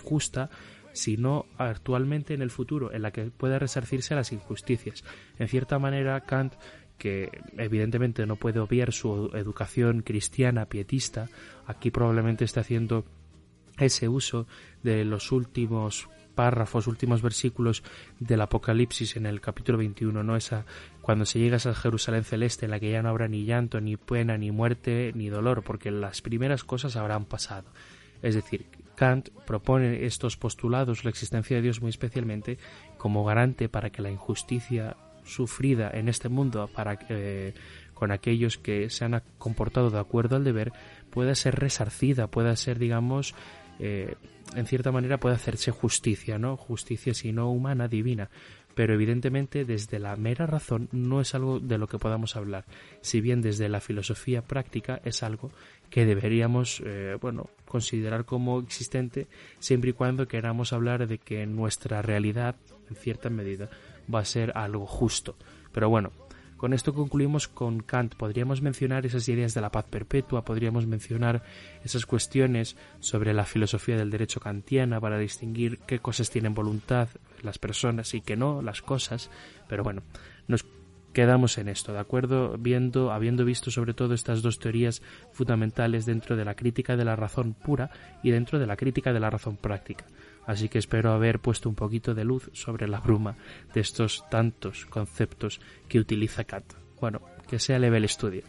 justa, 0.03 0.51
si 0.93 1.17
no 1.17 1.47
actualmente 1.59 2.35
en 2.35 2.43
el 2.43 2.51
futuro, 2.51 2.93
en 2.93 3.03
la 3.03 3.11
que 3.11 3.25
pueda 3.25 3.59
resarcirse 3.59 4.15
a 4.15 4.17
las 4.17 4.33
injusticias. 4.33 5.05
En 5.39 5.49
cierta 5.49 5.79
manera, 5.79 6.21
Kant 6.23 6.55
que 6.99 7.31
evidentemente 7.57 8.27
no 8.27 8.37
puede 8.37 8.61
obviar 8.61 8.93
su 8.93 9.31
educación 9.35 10.03
cristiana 10.03 10.67
pietista, 10.67 11.29
aquí 11.67 11.91
probablemente 11.91 12.45
está 12.45 12.61
haciendo 12.61 13.05
ese 13.79 14.09
uso 14.09 14.47
de 14.83 15.05
los 15.05 15.33
últimos 15.33 16.09
párrafos, 16.35 16.87
últimos 16.87 17.23
versículos 17.23 17.83
del 18.21 18.43
Apocalipsis 18.43 19.17
en 19.17 19.27
el 19.27 19.41
capítulo 19.41 19.79
21, 19.79 20.23
¿no? 20.23 20.37
Esa, 20.37 20.67
cuando 21.03 21.25
se 21.25 21.39
llega 21.39 21.57
a 21.57 21.75
Jerusalén 21.75 22.25
celeste 22.25 22.67
en 22.67 22.71
la 22.71 22.79
que 22.79 22.91
ya 22.91 23.03
no 23.03 23.09
habrá 23.09 23.27
ni 23.27 23.45
llanto, 23.45 23.81
ni 23.81 23.97
pena, 23.97 24.37
ni 24.37 24.53
muerte, 24.53 25.13
ni 25.15 25.29
dolor, 25.29 25.65
porque 25.65 25.91
las 25.91 26.23
primeras 26.23 26.63
cosas 26.63 26.95
habrán 26.95 27.25
pasado. 27.25 27.71
Es 28.23 28.35
decir, 28.35 28.67
Kant 28.95 29.31
propone 29.47 30.05
estos 30.05 30.37
postulados, 30.37 31.05
la 31.05 31.11
existencia 31.11 31.57
de 31.57 31.63
Dios 31.63 31.81
muy 31.81 31.91
especialmente, 31.91 32.59
como 32.99 33.25
garante 33.25 33.69
para 33.69 33.91
que 33.91 34.03
la 34.03 34.11
injusticia 34.11 34.97
sufrida 35.27 35.91
en 35.93 36.09
este 36.09 36.29
mundo 36.29 36.71
para 36.73 36.97
que, 36.97 37.55
con 37.95 38.13
aquellos 38.13 38.57
que 38.57 38.89
se 38.91 39.05
han 39.05 39.23
comportado 39.39 39.91
de 39.91 39.99
acuerdo 39.99 40.37
al 40.37 40.45
deber 40.45 40.73
pueda 41.11 41.35
ser 41.35 41.57
resarcida, 41.57 42.29
pueda 42.29 42.55
ser, 42.57 42.79
digamos, 42.79 43.35
eh, 43.79 44.15
en 44.55 44.67
cierta 44.67 44.93
manera 44.93 45.19
puede 45.19 45.35
hacerse 45.35 45.71
justicia, 45.71 46.39
¿no? 46.39 46.57
Justicia 46.57 47.15
si 47.15 47.33
no 47.33 47.51
humana, 47.51 47.89
divina. 47.89 48.31
Pero 48.75 48.93
evidentemente 48.93 49.65
desde 49.65 49.99
la 49.99 50.17
mera 50.17 50.47
razón 50.47 50.91
no 50.93 51.23
es 51.23 51.35
algo 51.35 51.59
de 51.59 51.79
lo 51.79 51.87
que 51.87 51.99
podamos 51.99 52.37
hablar. 52.37 52.67
Si 53.01 53.23
bien 53.23 53.41
desde 53.41 53.71
la 53.71 53.81
filosofía 53.81 54.43
práctica 54.43 55.01
es 55.03 55.23
algo 55.23 55.51
que 55.89 56.05
deberíamos, 56.05 56.83
eh, 56.85 57.17
bueno, 57.19 57.49
considerar 57.65 58.27
como 58.27 58.61
existente 58.61 59.29
siempre 59.59 59.91
y 59.91 59.93
cuando 59.95 60.29
queramos 60.29 60.75
hablar 60.75 61.07
de 61.07 61.17
que 61.17 61.47
nuestra 61.47 62.03
realidad, 62.03 62.57
en 62.91 62.97
cierta 62.97 63.31
medida, 63.31 63.71
va 64.13 64.21
a 64.21 64.25
ser 64.25 64.53
algo 64.57 64.87
justo. 64.87 65.37
Pero 65.73 65.89
bueno, 65.89 66.13
con 66.57 66.73
esto 66.73 66.95
concluimos 66.95 67.49
con 67.49 67.81
Kant. 67.81 68.15
Podríamos 68.15 68.63
mencionar 68.63 69.05
esas 69.05 69.29
ideas 69.29 69.53
de 69.53 69.61
la 69.61 69.71
paz 69.71 69.85
perpetua, 69.85 70.45
podríamos 70.45 70.87
mencionar 70.87 71.43
esas 71.85 72.07
cuestiones 72.07 72.77
sobre 72.99 73.35
la 73.35 73.45
filosofía 73.45 73.97
del 73.97 74.11
derecho 74.11 74.41
kantiana 74.41 74.99
para 74.99 75.19
distinguir 75.19 75.79
qué 75.81 75.99
cosas 75.99 76.31
tienen 76.31 76.55
voluntad 76.55 77.09
las 77.43 77.59
personas 77.59 78.15
y 78.15 78.23
qué 78.23 78.37
no, 78.37 78.63
las 78.63 78.81
cosas. 78.81 79.31
Pero 79.69 79.85
bueno, 79.85 80.03
nos 80.49 80.65
quedamos 81.13 81.59
en 81.59 81.69
esto, 81.69 81.93
¿de 81.93 81.99
acuerdo? 81.99 82.57
Viendo, 82.59 83.13
habiendo 83.13 83.45
visto 83.45 83.71
sobre 83.71 83.93
todo 83.93 84.15
estas 84.15 84.41
dos 84.41 84.59
teorías 84.59 85.03
fundamentales 85.33 86.07
dentro 86.07 86.37
de 86.37 86.45
la 86.47 86.55
crítica 86.55 86.97
de 86.97 87.05
la 87.05 87.17
razón 87.17 87.53
pura 87.53 87.91
y 88.23 88.31
dentro 88.31 88.59
de 88.59 88.67
la 88.67 88.77
crítica 88.77 89.13
de 89.13 89.21
la 89.21 89.31
razón 89.31 89.59
práctica 89.59 90.07
así 90.47 90.69
que 90.69 90.79
espero 90.79 91.13
haber 91.13 91.41
puesto 91.41 91.69
un 91.69 91.75
poquito 91.75 92.15
de 92.15 92.25
luz 92.25 92.51
sobre 92.53 92.89
la 92.89 93.01
bruma 93.01 93.37
de 93.75 93.81
estos 93.81 94.25
tantos 94.31 94.87
conceptos 94.87 95.61
que 95.89 95.99
utiliza 95.99 96.45
Kant. 96.45 96.75
Bueno, 97.01 97.21
que 97.49 97.59
sea 97.59 97.79
level 97.79 98.05
en 98.05 98.45